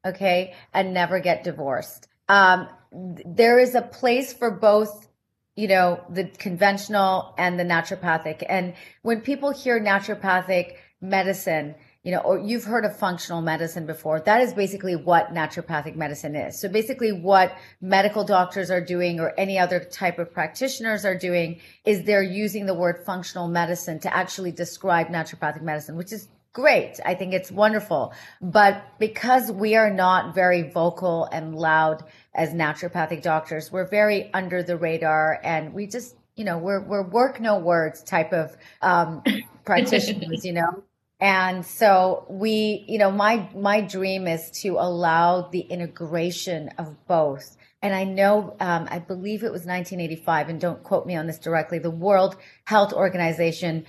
okay, 0.06 0.54
and 0.74 0.94
never 0.94 1.20
get 1.20 1.44
divorced. 1.44 2.08
Um, 2.30 2.68
there 2.92 3.60
is 3.60 3.76
a 3.76 3.82
place 3.82 4.34
for 4.34 4.52
both, 4.52 5.08
you 5.56 5.68
know, 5.68 6.04
the 6.10 6.26
conventional 6.26 7.34
and 7.38 7.60
the 7.60 7.64
naturopathic. 7.64 8.44
And 8.48 8.74
when 9.02 9.22
people 9.22 9.52
hear 9.52 9.80
naturopathic 9.80 10.76
medicine, 11.02 11.76
you 12.04 12.12
know, 12.12 12.20
or 12.20 12.40
you've 12.40 12.64
heard 12.64 12.84
of 12.84 12.98
functional 12.98 13.42
medicine 13.42 13.86
before. 13.86 14.20
That 14.20 14.42
is 14.42 14.54
basically 14.54 14.96
what 14.96 15.34
naturopathic 15.34 15.96
medicine 15.96 16.36
is. 16.36 16.60
So 16.60 16.68
basically 16.68 17.12
what 17.12 17.56
medical 17.80 18.24
doctors 18.24 18.72
are 18.72 18.82
doing 18.82 19.20
or 19.20 19.34
any 19.38 19.60
other 19.60 19.80
type 19.80 20.18
of 20.18 20.34
practitioners 20.34 21.06
are 21.06 21.18
doing 21.18 21.60
is 21.86 22.04
they're 22.04 22.24
using 22.24 22.66
the 22.66 22.74
word 22.74 23.04
functional 23.06 23.48
medicine 23.48 24.00
to 24.00 24.16
actually 24.16 24.52
describe 24.52 25.08
naturopathic 25.08 25.62
medicine, 25.62 25.96
which 25.96 26.12
is 26.12 26.28
great. 26.54 27.00
I 27.06 27.16
think 27.16 27.34
it's 27.34 27.52
wonderful. 27.52 28.14
But 28.42 28.84
because 29.00 29.52
we 29.52 29.76
are 29.76 29.92
not 29.92 30.36
very 30.36 30.70
vocal 30.70 31.26
and 31.32 31.56
loud 31.56 32.04
as 32.34 32.54
naturopathic 32.54 33.22
doctors, 33.22 33.72
we're 33.72 33.90
very 33.90 34.34
under 34.34 34.64
the 34.64 34.78
radar 34.78 35.40
and 35.44 35.74
we 35.74 35.88
just, 35.88 36.16
you 36.36 36.46
know, 36.46 36.58
we're, 36.58 36.82
we're 36.82 37.08
work 37.08 37.40
no 37.40 37.60
words 37.60 38.04
type 38.04 38.34
of 38.34 38.56
um, 38.82 39.24
practitioners, 39.66 40.46
you 40.46 40.54
know. 40.54 40.84
And 41.22 41.64
so 41.64 42.26
we, 42.30 42.84
you 42.88 42.98
know, 42.98 43.12
my 43.12 43.48
my 43.54 43.82
dream 43.82 44.28
is 44.28 44.50
to 44.62 44.78
allow 44.80 45.50
the 45.50 45.60
integration 45.60 46.70
of 46.80 47.06
both. 47.06 47.58
And 47.84 47.94
I 47.94 48.06
know, 48.06 48.56
um, 48.60 48.88
I 48.90 48.98
believe 48.98 49.44
it 49.44 49.52
was 49.52 49.62
1985, 49.62 50.50
and 50.50 50.60
don't 50.60 50.82
quote 50.82 51.06
me 51.06 51.16
on 51.16 51.28
this 51.28 51.38
directly. 51.38 51.78
The 51.78 51.92
World 51.92 52.38
Health 52.66 52.92
Organization 52.92 53.86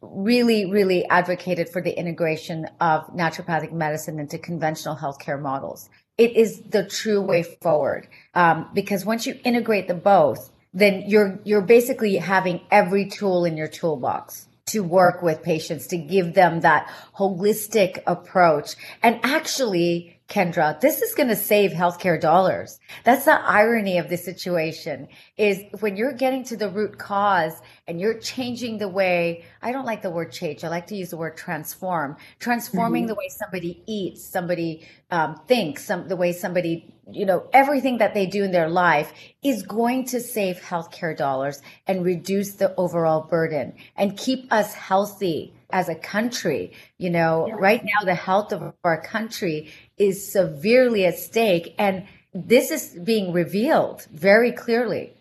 really, 0.00 0.70
really 0.70 1.06
advocated 1.06 1.68
for 1.68 1.80
the 1.80 1.96
integration 1.96 2.66
of 2.80 3.06
naturopathic 3.08 3.72
medicine 3.72 4.18
into 4.18 4.38
conventional 4.38 4.96
healthcare 4.96 5.40
models. 5.40 5.88
It 6.18 6.36
is 6.36 6.60
the 6.62 6.84
true 6.84 7.20
way 7.20 7.42
forward 7.42 8.08
um, 8.34 8.68
because 8.74 9.04
once 9.04 9.26
you 9.26 9.38
integrate 9.44 9.88
the 9.88 9.94
both, 9.94 10.50
then 10.72 11.04
you're 11.06 11.38
you're 11.44 11.62
basically 11.62 12.16
having 12.16 12.60
every 12.70 13.06
tool 13.06 13.44
in 13.44 13.56
your 13.56 13.68
toolbox 13.68 14.48
to 14.66 14.82
work 14.82 15.22
with 15.22 15.42
patients 15.42 15.86
to 15.88 15.96
give 15.96 16.34
them 16.34 16.60
that 16.60 16.90
holistic 17.16 18.02
approach 18.06 18.74
and 19.02 19.20
actually 19.22 20.13
Kendra, 20.28 20.80
this 20.80 21.02
is 21.02 21.14
going 21.14 21.28
to 21.28 21.36
save 21.36 21.72
healthcare 21.72 22.18
dollars. 22.18 22.80
That's 23.04 23.26
the 23.26 23.38
irony 23.38 23.98
of 23.98 24.08
the 24.08 24.16
situation 24.16 25.08
is 25.36 25.60
when 25.80 25.98
you're 25.98 26.14
getting 26.14 26.44
to 26.44 26.56
the 26.56 26.70
root 26.70 26.98
cause 26.98 27.52
and 27.86 28.00
you're 28.00 28.18
changing 28.18 28.78
the 28.78 28.88
way, 28.88 29.44
I 29.60 29.70
don't 29.70 29.84
like 29.84 30.00
the 30.00 30.10
word 30.10 30.32
change. 30.32 30.64
I 30.64 30.68
like 30.68 30.86
to 30.86 30.96
use 30.96 31.10
the 31.10 31.18
word 31.18 31.36
transform, 31.36 32.16
transforming 32.38 33.02
mm-hmm. 33.02 33.08
the 33.08 33.14
way 33.16 33.28
somebody 33.28 33.82
eats, 33.86 34.24
somebody 34.24 34.88
um, 35.10 35.40
thinks, 35.46 35.84
some, 35.84 36.08
the 36.08 36.16
way 36.16 36.32
somebody, 36.32 36.93
you 37.10 37.26
know, 37.26 37.46
everything 37.52 37.98
that 37.98 38.14
they 38.14 38.26
do 38.26 38.44
in 38.44 38.52
their 38.52 38.68
life 38.68 39.12
is 39.42 39.62
going 39.62 40.06
to 40.06 40.20
save 40.20 40.60
healthcare 40.60 41.16
dollars 41.16 41.60
and 41.86 42.04
reduce 42.04 42.52
the 42.54 42.74
overall 42.76 43.22
burden 43.22 43.74
and 43.96 44.16
keep 44.16 44.50
us 44.52 44.74
healthy 44.74 45.54
as 45.70 45.88
a 45.88 45.94
country. 45.94 46.72
You 46.98 47.10
know, 47.10 47.46
yeah. 47.48 47.54
right 47.58 47.82
now 47.84 48.04
the 48.04 48.14
health 48.14 48.52
of 48.52 48.74
our 48.84 49.00
country 49.00 49.72
is 49.96 50.32
severely 50.32 51.04
at 51.04 51.18
stake. 51.18 51.74
And 51.78 52.06
this 52.32 52.70
is 52.70 52.96
being 53.04 53.32
revealed 53.32 54.06
very 54.12 54.52
clearly. 54.52 55.12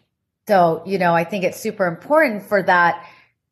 So, 0.48 0.84
you 0.86 0.98
know, 0.98 1.14
I 1.14 1.24
think 1.24 1.44
it's 1.44 1.60
super 1.60 1.86
important 1.86 2.44
for 2.44 2.64
that 2.64 3.06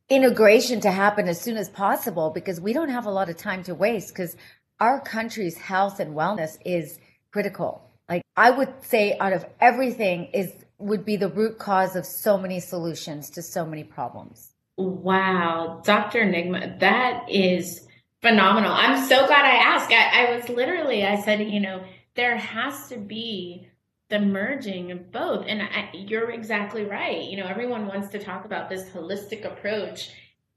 integration 0.10 0.82
to 0.82 0.91
happen 0.91 1.30
as 1.30 1.39
soon 1.39 1.56
as 1.58 1.70
possible 1.70 2.32
because 2.32 2.60
we 2.60 2.74
don't 2.74 2.89
have 2.89 3.06
a 3.06 3.12
lot 3.12 3.30
of 3.30 3.38
time 3.38 3.63
to 3.63 3.76
waste 3.76 4.10
because 4.10 4.36
our 4.80 5.00
country's 5.00 5.58
health 5.58 6.00
and 6.00 6.15
wellness 6.15 6.58
is 6.65 7.00
critical. 7.32 7.90
I 8.36 8.52
would 8.52 8.74
say 8.82 9.17
out 9.20 9.34
of 9.34 9.46
everything 9.60 10.26
is 10.34 10.52
would 10.78 11.06
be 11.06 11.15
the 11.15 11.30
root 11.30 11.60
cause 11.60 11.96
of 11.96 12.06
so 12.06 12.38
many 12.38 12.60
solutions 12.60 13.30
to 13.32 13.41
so 13.41 13.65
many 13.65 13.84
problems. 13.84 14.52
Wow, 14.78 15.82
Dr. 15.86 16.22
Nigma, 16.22 16.80
that 16.80 17.26
is 17.30 17.88
phenomenal. 18.22 18.72
I'm 18.72 19.06
so 19.06 19.28
glad 19.28 19.46
I 19.46 19.56
asked. 19.58 19.91
I, 19.91 20.28
I 20.28 20.36
was 20.36 20.50
literally, 20.50 21.06
I 21.06 21.22
said, 21.22 21.39
you 21.41 21.60
know, 21.60 21.84
there 22.15 22.36
has 22.36 22.88
to 22.89 22.98
be 22.98 23.67
the 24.10 24.20
merging 24.20 24.91
of 24.91 25.12
both. 25.12 25.46
And 25.48 25.62
I, 25.62 25.89
you're 25.94 26.32
exactly 26.32 26.84
right. 26.84 27.24
You 27.24 27.38
know, 27.38 27.48
everyone 27.48 27.88
wants 27.88 28.10
to 28.10 28.20
talk 28.20 28.46
about 28.46 28.70
this 28.70 28.89
holistic 28.89 29.46
approach, 29.46 30.12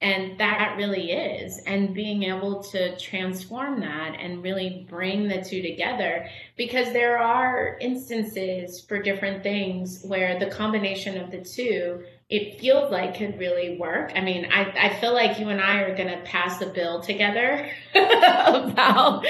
and 0.05 0.39
that 0.39 0.75
really 0.77 1.13
is. 1.13 1.59
And 1.67 1.95
being 1.95 2.25
able 2.25 2.63
to 2.65 2.95
transform 2.99 3.81
that 3.81 4.17
and 4.21 4.43
really 4.43 4.87
bring 4.89 5.29
the 5.29 5.43
two 5.43 5.63
together, 5.63 6.29
because 6.59 6.93
there 6.93 7.19
are 7.19 7.79
instances 7.81 8.85
for 8.87 9.03
different 9.03 9.43
things 9.43 10.05
where 10.05 10.39
the 10.39 10.47
combination 10.47 11.19
of 11.19 11.31
the 11.31 11.41
two 11.41 12.05
it 12.29 12.61
feels 12.61 12.91
like 12.91 13.17
could 13.17 13.39
really 13.39 13.79
work. 13.79 14.13
I 14.15 14.21
mean, 14.21 14.47
I, 14.53 14.89
I 14.89 15.01
feel 15.01 15.15
like 15.15 15.39
you 15.39 15.49
and 15.49 15.61
I 15.61 15.79
are 15.81 15.97
going 15.97 16.09
to 16.09 16.23
pass 16.25 16.61
a 16.61 16.67
bill 16.67 17.01
together 17.01 17.67
about 17.95 19.25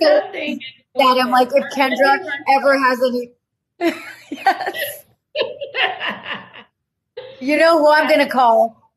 something. 0.00 0.60
That 0.94 1.18
I'm 1.22 1.30
like, 1.30 1.48
if 1.54 1.64
Kendra 1.74 2.18
ever 2.48 2.78
has 2.78 2.98
any. 3.02 3.32
yes. 4.30 5.04
you 7.40 7.56
know 7.58 7.78
who 7.78 7.90
I'm 7.90 8.08
going 8.08 8.26
to 8.26 8.28
call. 8.28 8.87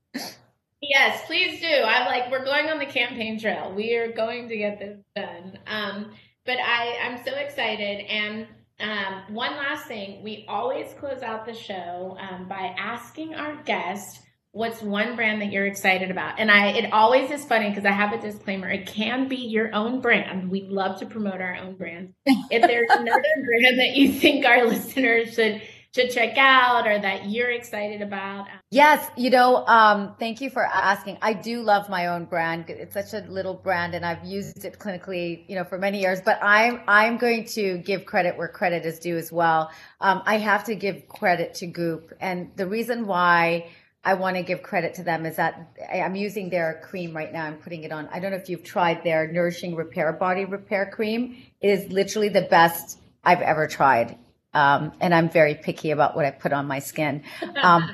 Yes, 0.81 1.23
please 1.27 1.61
do. 1.61 1.67
I'm 1.67 2.05
like, 2.07 2.31
we're 2.31 2.43
going 2.43 2.67
on 2.69 2.79
the 2.79 2.85
campaign 2.85 3.39
trail. 3.39 3.71
We 3.75 3.95
are 3.95 4.11
going 4.11 4.49
to 4.49 4.57
get 4.57 4.79
this 4.79 4.97
done. 5.15 5.59
Um, 5.67 6.11
but 6.45 6.57
I, 6.57 6.97
I'm 7.03 7.23
so 7.23 7.35
excited. 7.35 7.99
And 8.07 8.47
um, 8.79 9.33
one 9.35 9.51
last 9.57 9.85
thing, 9.87 10.23
we 10.23 10.45
always 10.47 10.91
close 10.99 11.21
out 11.21 11.45
the 11.45 11.53
show 11.53 12.17
um, 12.19 12.47
by 12.47 12.73
asking 12.79 13.35
our 13.35 13.61
guest 13.63 14.21
what's 14.53 14.81
one 14.81 15.15
brand 15.15 15.41
that 15.41 15.49
you're 15.51 15.65
excited 15.65 16.11
about 16.11 16.37
and 16.37 16.51
i 16.51 16.67
it 16.71 16.91
always 16.91 17.31
is 17.31 17.45
funny 17.45 17.69
because 17.69 17.85
i 17.85 17.91
have 17.91 18.11
a 18.11 18.19
disclaimer 18.19 18.69
it 18.69 18.85
can 18.85 19.29
be 19.29 19.37
your 19.37 19.73
own 19.73 20.01
brand 20.01 20.51
we 20.51 20.63
love 20.63 20.99
to 20.99 21.05
promote 21.05 21.39
our 21.39 21.55
own 21.55 21.73
brand 21.75 22.13
if 22.25 22.61
there's 22.61 22.89
another 22.91 23.21
brand 23.45 23.79
that 23.79 23.93
you 23.95 24.11
think 24.11 24.45
our 24.45 24.65
listeners 24.67 25.33
should 25.35 25.61
to 25.93 26.09
check 26.09 26.37
out 26.37 26.87
or 26.87 26.99
that 26.99 27.29
you're 27.29 27.51
excited 27.51 28.01
about? 28.01 28.47
Yes, 28.69 29.09
you 29.17 29.29
know, 29.29 29.65
um, 29.67 30.15
thank 30.19 30.39
you 30.39 30.49
for 30.49 30.65
asking. 30.65 31.17
I 31.21 31.33
do 31.33 31.61
love 31.61 31.89
my 31.89 32.07
own 32.07 32.25
brand. 32.25 32.69
It's 32.69 32.93
such 32.93 33.13
a 33.13 33.27
little 33.27 33.53
brand 33.53 33.93
and 33.93 34.05
I've 34.05 34.23
used 34.23 34.63
it 34.63 34.79
clinically, 34.79 35.43
you 35.49 35.55
know, 35.55 35.65
for 35.65 35.77
many 35.77 35.99
years, 35.99 36.21
but 36.21 36.39
I'm, 36.41 36.81
I'm 36.87 37.17
going 37.17 37.45
to 37.45 37.77
give 37.79 38.05
credit 38.05 38.37
where 38.37 38.47
credit 38.47 38.85
is 38.85 38.99
due 38.99 39.17
as 39.17 39.31
well. 39.31 39.71
Um, 39.99 40.21
I 40.25 40.37
have 40.37 40.63
to 40.65 40.75
give 40.75 41.07
credit 41.09 41.55
to 41.55 41.67
Goop. 41.67 42.13
And 42.21 42.51
the 42.55 42.67
reason 42.67 43.05
why 43.05 43.69
I 44.03 44.13
want 44.13 44.37
to 44.37 44.43
give 44.43 44.63
credit 44.63 44.93
to 44.95 45.03
them 45.03 45.25
is 45.25 45.35
that 45.35 45.77
I'm 45.93 46.15
using 46.15 46.49
their 46.49 46.81
cream 46.83 47.15
right 47.15 47.31
now. 47.31 47.45
I'm 47.45 47.57
putting 47.57 47.83
it 47.83 47.91
on. 47.91 48.07
I 48.13 48.19
don't 48.19 48.31
know 48.31 48.37
if 48.37 48.49
you've 48.49 48.63
tried 48.63 49.03
their 49.03 49.31
Nourishing 49.31 49.75
Repair 49.75 50.13
Body 50.13 50.45
Repair 50.45 50.89
Cream. 50.91 51.37
It 51.59 51.67
is 51.67 51.91
literally 51.91 52.29
the 52.29 52.41
best 52.43 52.99
I've 53.23 53.41
ever 53.41 53.67
tried. 53.67 54.17
Um, 54.53 54.91
and 54.99 55.13
I'm 55.13 55.29
very 55.29 55.55
picky 55.55 55.91
about 55.91 56.15
what 56.15 56.25
I 56.25 56.31
put 56.31 56.53
on 56.53 56.67
my 56.67 56.79
skin. 56.79 57.23
Um, 57.61 57.89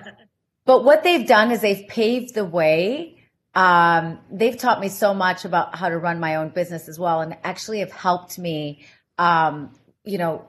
but 0.65 0.83
what 0.83 1.03
they've 1.03 1.27
done 1.27 1.51
is 1.51 1.61
they've 1.61 1.87
paved 1.87 2.33
the 2.33 2.45
way. 2.45 3.17
Um, 3.55 4.19
they've 4.31 4.57
taught 4.57 4.79
me 4.79 4.89
so 4.89 5.13
much 5.13 5.45
about 5.45 5.75
how 5.75 5.89
to 5.89 5.97
run 5.97 6.19
my 6.19 6.35
own 6.35 6.49
business 6.49 6.87
as 6.87 6.99
well, 6.99 7.21
and 7.21 7.37
actually 7.43 7.79
have 7.79 7.91
helped 7.91 8.37
me, 8.37 8.85
um, 9.17 9.71
you 10.03 10.17
know, 10.17 10.45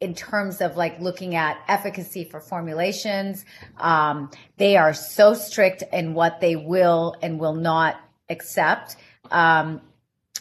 in 0.00 0.14
terms 0.14 0.60
of 0.60 0.76
like 0.76 1.00
looking 1.00 1.36
at 1.36 1.58
efficacy 1.68 2.24
for 2.24 2.40
formulations. 2.40 3.44
Um, 3.78 4.30
they 4.56 4.76
are 4.76 4.92
so 4.92 5.32
strict 5.32 5.84
in 5.92 6.12
what 6.12 6.40
they 6.40 6.56
will 6.56 7.14
and 7.22 7.38
will 7.38 7.54
not 7.54 8.00
accept. 8.28 8.96
Um, 9.30 9.80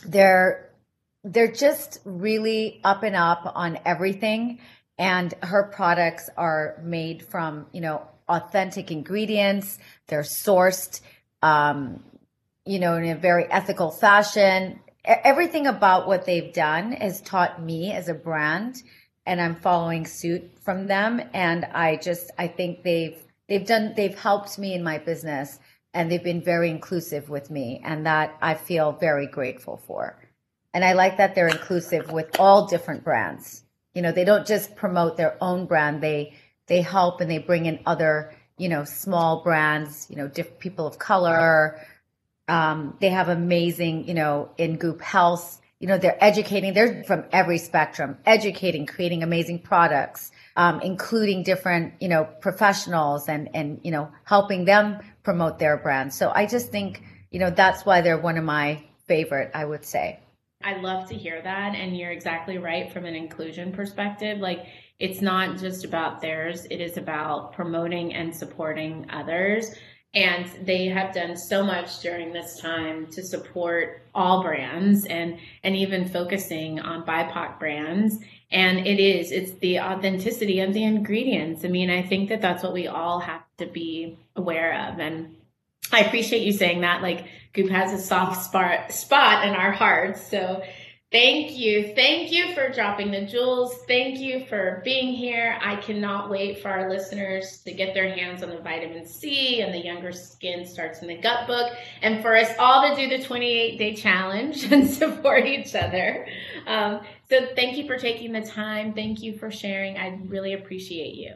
they're 0.05 0.71
they're 1.23 1.51
just 1.51 1.99
really 2.03 2.81
up 2.83 3.03
and 3.03 3.15
up 3.15 3.51
on 3.55 3.77
everything. 3.85 4.59
And 5.01 5.33
her 5.41 5.63
products 5.63 6.29
are 6.37 6.79
made 6.83 7.23
from, 7.23 7.65
you 7.71 7.81
know, 7.81 8.07
authentic 8.29 8.91
ingredients. 8.91 9.79
They're 10.05 10.21
sourced, 10.21 11.01
um, 11.41 12.03
you 12.67 12.77
know, 12.77 12.97
in 12.97 13.09
a 13.09 13.15
very 13.15 13.45
ethical 13.45 13.89
fashion. 13.89 14.79
Everything 15.03 15.65
about 15.65 16.05
what 16.05 16.25
they've 16.27 16.53
done 16.53 16.91
has 16.91 17.19
taught 17.21 17.59
me 17.59 17.91
as 17.91 18.09
a 18.09 18.13
brand 18.13 18.83
and 19.25 19.41
I'm 19.41 19.55
following 19.55 20.05
suit 20.05 20.51
from 20.61 20.85
them. 20.85 21.19
And 21.33 21.65
I 21.65 21.95
just, 21.95 22.29
I 22.37 22.47
think 22.47 22.83
they've, 22.83 23.17
they've 23.49 23.65
done, 23.65 23.93
they've 23.97 24.17
helped 24.17 24.59
me 24.59 24.75
in 24.75 24.83
my 24.83 24.99
business 24.99 25.57
and 25.95 26.11
they've 26.11 26.23
been 26.23 26.43
very 26.43 26.69
inclusive 26.69 27.27
with 27.27 27.49
me. 27.49 27.81
And 27.83 28.05
that 28.05 28.37
I 28.39 28.53
feel 28.53 28.91
very 28.91 29.25
grateful 29.25 29.81
for. 29.87 30.19
And 30.75 30.85
I 30.85 30.93
like 30.93 31.17
that 31.17 31.33
they're 31.33 31.47
inclusive 31.47 32.11
with 32.11 32.39
all 32.39 32.67
different 32.67 33.03
brands. 33.03 33.63
You 33.93 34.01
know, 34.01 34.11
they 34.11 34.23
don't 34.23 34.47
just 34.47 34.75
promote 34.75 35.17
their 35.17 35.37
own 35.41 35.65
brand. 35.65 36.01
They, 36.01 36.33
they 36.67 36.81
help 36.81 37.21
and 37.21 37.29
they 37.29 37.39
bring 37.39 37.65
in 37.65 37.79
other, 37.85 38.33
you 38.57 38.69
know, 38.69 38.83
small 38.83 39.43
brands, 39.43 40.07
you 40.09 40.15
know, 40.15 40.27
different 40.27 40.59
people 40.59 40.87
of 40.87 40.97
color. 40.97 41.79
Um, 42.47 42.97
they 42.99 43.09
have 43.09 43.29
amazing, 43.29 44.07
you 44.07 44.13
know, 44.13 44.49
in 44.57 44.77
Goop 44.77 45.01
Health, 45.01 45.61
you 45.81 45.87
know, 45.87 45.97
they're 45.97 46.23
educating, 46.23 46.73
they're 46.75 47.03
from 47.05 47.25
every 47.31 47.57
spectrum, 47.57 48.17
educating, 48.23 48.85
creating 48.85 49.23
amazing 49.23 49.59
products, 49.63 50.31
um, 50.55 50.79
including 50.81 51.41
different, 51.41 51.95
you 51.99 52.07
know, 52.07 52.23
professionals 52.39 53.27
and, 53.27 53.49
and, 53.55 53.79
you 53.83 53.89
know, 53.89 54.11
helping 54.23 54.65
them 54.65 54.99
promote 55.23 55.57
their 55.57 55.77
brand. 55.77 56.13
So 56.13 56.31
I 56.33 56.45
just 56.45 56.69
think, 56.69 57.01
you 57.31 57.39
know, 57.39 57.49
that's 57.49 57.83
why 57.83 58.01
they're 58.01 58.19
one 58.19 58.37
of 58.37 58.43
my 58.43 58.83
favorite, 59.07 59.49
I 59.55 59.65
would 59.65 59.83
say. 59.83 60.19
I 60.63 60.79
love 60.79 61.07
to 61.09 61.15
hear 61.15 61.41
that. 61.41 61.75
And 61.75 61.97
you're 61.97 62.11
exactly 62.11 62.57
right 62.57 62.91
from 62.91 63.05
an 63.05 63.15
inclusion 63.15 63.71
perspective. 63.71 64.39
Like, 64.39 64.65
it's 64.99 65.21
not 65.21 65.57
just 65.57 65.83
about 65.83 66.21
theirs, 66.21 66.65
it 66.65 66.79
is 66.79 66.97
about 66.97 67.53
promoting 67.53 68.13
and 68.13 68.35
supporting 68.35 69.07
others. 69.09 69.73
And 70.13 70.45
they 70.65 70.87
have 70.87 71.13
done 71.13 71.37
so 71.37 71.63
much 71.63 72.01
during 72.01 72.33
this 72.33 72.59
time 72.59 73.07
to 73.11 73.23
support 73.23 74.03
all 74.13 74.43
brands 74.43 75.05
and, 75.05 75.39
and 75.63 75.75
even 75.75 76.07
focusing 76.07 76.79
on 76.79 77.05
BIPOC 77.05 77.57
brands. 77.59 78.17
And 78.51 78.85
it 78.85 78.99
is, 78.99 79.31
it's 79.31 79.53
the 79.59 79.79
authenticity 79.79 80.59
of 80.59 80.73
the 80.73 80.83
ingredients. 80.83 81.63
I 81.63 81.69
mean, 81.69 81.89
I 81.89 82.01
think 82.01 82.27
that 82.29 82.41
that's 82.41 82.61
what 82.61 82.73
we 82.73 82.87
all 82.87 83.21
have 83.21 83.43
to 83.57 83.65
be 83.65 84.17
aware 84.35 84.89
of. 84.89 84.99
And 84.99 85.35
I 85.91 85.99
appreciate 86.01 86.43
you 86.43 86.53
saying 86.53 86.81
that. 86.81 87.01
Like 87.01 87.25
Goop 87.53 87.69
has 87.69 87.93
a 87.93 88.03
soft 88.03 88.43
spot 88.43 88.91
spot 88.91 89.45
in 89.45 89.53
our 89.53 89.71
hearts. 89.71 90.25
So 90.25 90.63
thank 91.11 91.57
you. 91.57 91.93
Thank 91.95 92.31
you 92.31 92.53
for 92.53 92.69
dropping 92.69 93.11
the 93.11 93.25
jewels. 93.25 93.75
Thank 93.87 94.19
you 94.19 94.45
for 94.45 94.81
being 94.85 95.13
here. 95.13 95.57
I 95.61 95.75
cannot 95.75 96.29
wait 96.29 96.61
for 96.61 96.69
our 96.69 96.89
listeners 96.89 97.61
to 97.65 97.73
get 97.73 97.93
their 97.93 98.09
hands 98.09 98.41
on 98.41 98.49
the 98.49 98.59
vitamin 98.59 99.05
C 99.05 99.61
and 99.61 99.73
the 99.73 99.83
younger 99.83 100.13
skin 100.13 100.65
starts 100.65 101.01
in 101.01 101.09
the 101.09 101.17
gut 101.17 101.45
book 101.47 101.73
and 102.01 102.21
for 102.21 102.37
us 102.37 102.49
all 102.57 102.87
to 102.87 102.95
do 102.95 103.17
the 103.17 103.23
28 103.23 103.77
day 103.77 103.93
challenge 103.93 104.63
and 104.71 104.89
support 104.89 105.45
each 105.45 105.75
other. 105.75 106.25
Um, 106.67 107.01
so 107.29 107.47
thank 107.55 107.77
you 107.77 107.85
for 107.85 107.97
taking 107.97 108.31
the 108.31 108.41
time. 108.41 108.93
Thank 108.93 109.21
you 109.21 109.37
for 109.37 109.51
sharing. 109.51 109.97
I 109.97 110.19
really 110.25 110.53
appreciate 110.53 111.15
you. 111.15 111.35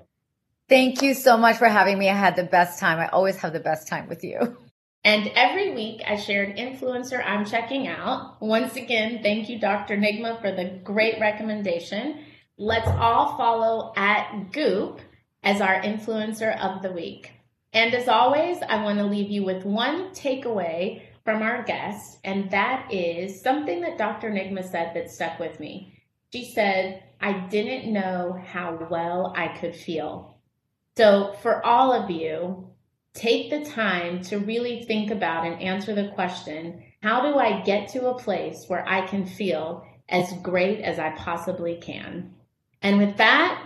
Thank 0.68 1.04
you 1.04 1.14
so 1.14 1.38
much 1.38 1.58
for 1.58 1.68
having 1.68 2.00
me. 2.00 2.10
I 2.10 2.16
had 2.16 2.36
the 2.36 2.44
best 2.44 2.80
time. 2.80 2.98
I 2.98 3.08
always 3.10 3.38
have 3.38 3.54
the 3.54 3.60
best 3.60 3.88
time 3.88 4.08
with 4.08 4.24
you. 4.24 4.58
And 5.04 5.32
every 5.36 5.76
week 5.76 6.02
I 6.08 6.16
share 6.16 6.44
an 6.44 6.58
influencer 6.58 7.24
I'm 7.24 7.46
checking 7.46 7.88
out. 7.88 8.42
Once 8.42 8.76
again, 8.76 9.20
thank 9.22 9.48
you, 9.48 9.60
Dr. 9.60 9.96
Nigma, 9.96 10.42
for 10.42 10.52
the 10.52 10.80
great 10.84 11.20
recommendation. 11.20 12.24
Let's 12.58 12.88
all 12.88 13.38
follow 13.38 13.94
at 13.96 14.52
Goop 14.52 15.02
as 15.44 15.62
our 15.62 15.80
influencer 15.84 16.60
of 16.60 16.82
the 16.82 16.92
week. 16.92 17.34
And 17.72 17.94
as 17.94 18.08
always, 18.08 18.58
I 18.68 18.84
want 18.84 18.98
to 18.98 19.06
leave 19.06 19.30
you 19.30 19.44
with 19.44 19.64
one 19.64 20.10
takeaway 20.10 21.04
from 21.24 21.44
our 21.44 21.62
guest, 21.62 22.18
and 22.24 22.50
that 22.50 22.92
is 22.92 23.42
something 23.44 23.82
that 23.82 24.00
Dr. 24.00 24.32
Nigma 24.32 24.64
said 24.64 24.96
that 24.96 25.12
stuck 25.12 25.38
with 25.38 25.60
me. 25.60 26.02
She 26.34 26.52
said, 26.52 27.04
I 27.22 27.34
didn't 27.48 27.94
know 27.94 28.42
how 28.48 28.88
well 28.90 29.34
I 29.38 29.50
could 29.50 29.76
feel 29.76 30.35
so, 30.98 31.36
for 31.42 31.66
all 31.66 31.92
of 31.92 32.10
you, 32.10 32.70
take 33.14 33.50
the 33.50 33.66
time 33.66 34.22
to 34.24 34.40
really 34.40 34.84
think 34.84 35.12
about 35.12 35.46
and 35.46 35.62
answer 35.62 35.94
the 35.94 36.10
question 36.10 36.84
how 37.02 37.22
do 37.22 37.38
I 37.38 37.62
get 37.62 37.90
to 37.90 38.08
a 38.08 38.18
place 38.18 38.66
where 38.68 38.88
I 38.88 39.06
can 39.06 39.28
feel 39.28 39.86
as 40.10 40.34
great 40.42 40.82
as 40.82 40.98
I 40.98 41.12
possibly 41.12 41.76
can? 41.76 42.34
And 42.82 42.98
with 42.98 43.18
that, 43.18 43.64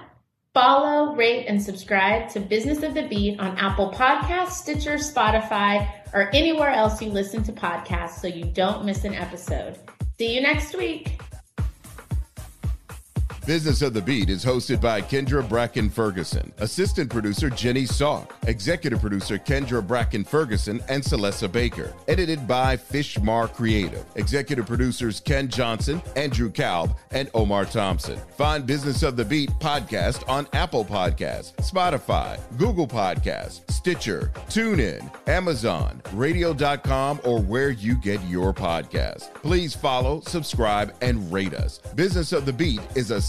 follow, 0.54 1.16
rate, 1.16 1.46
and 1.46 1.62
subscribe 1.62 2.28
to 2.32 2.42
Business 2.42 2.84
of 2.84 2.94
the 2.94 3.08
Beat 3.08 3.40
on 3.40 3.58
Apple 3.58 3.92
Podcasts, 3.92 4.52
Stitcher, 4.52 4.96
Spotify, 4.96 5.90
or 6.14 6.30
anywhere 6.34 6.70
else 6.70 7.02
you 7.02 7.12
listen 7.12 7.42
to 7.44 7.54
podcasts 7.54 8.20
so 8.20 8.28
you 8.28 8.44
don't 8.44 8.84
miss 8.84 9.06
an 9.06 9.14
episode. 9.14 9.78
See 10.18 10.36
you 10.36 10.42
next 10.42 10.76
week. 10.76 11.22
Business 13.50 13.82
of 13.82 13.96
the 13.96 14.02
Beat 14.04 14.30
is 14.30 14.46
hosted 14.46 14.80
by 14.80 15.02
Kendra 15.02 15.42
Bracken 15.50 15.90
Ferguson, 15.90 16.54
assistant 16.60 17.10
producer 17.10 17.50
Jenny 17.50 17.86
Salk, 17.86 18.30
executive 18.46 19.02
producer 19.02 19.40
Kendra 19.40 19.82
Bracken 19.86 20.24
Ferguson 20.24 20.80
and 20.88 21.02
Celessa 21.02 21.52
Baker, 21.52 21.92
edited 22.08 22.48
by 22.48 22.78
Fishmar 22.78 23.52
Creative, 23.52 24.06
executive 24.14 24.68
producers 24.68 25.20
Ken 25.20 25.48
Johnson, 25.48 26.00
Andrew 26.16 26.52
Kalb, 26.52 26.96
and 27.10 27.28
Omar 27.34 27.66
Thompson. 27.66 28.20
Find 28.38 28.68
Business 28.68 29.02
of 29.02 29.16
the 29.16 29.26
Beat 29.26 29.50
podcast 29.60 30.30
on 30.30 30.46
Apple 30.54 30.86
Podcasts, 30.86 31.56
Spotify, 31.56 32.40
Google 32.60 32.88
Podcasts, 32.88 33.68
Stitcher, 33.72 34.32
TuneIn, 34.50 35.10
Amazon, 35.28 36.04
radio.com, 36.14 37.20
or 37.24 37.42
where 37.42 37.72
you 37.72 37.96
get 37.96 38.22
your 38.26 38.54
podcast. 38.54 39.34
Please 39.34 39.74
follow, 39.74 40.22
subscribe, 40.22 40.94
and 41.02 41.34
rate 41.34 41.56
us. 41.56 41.80
Business 41.96 42.32
of 42.32 42.46
the 42.46 42.54
Beat 42.54 42.82
is 42.94 43.10
a 43.10 43.20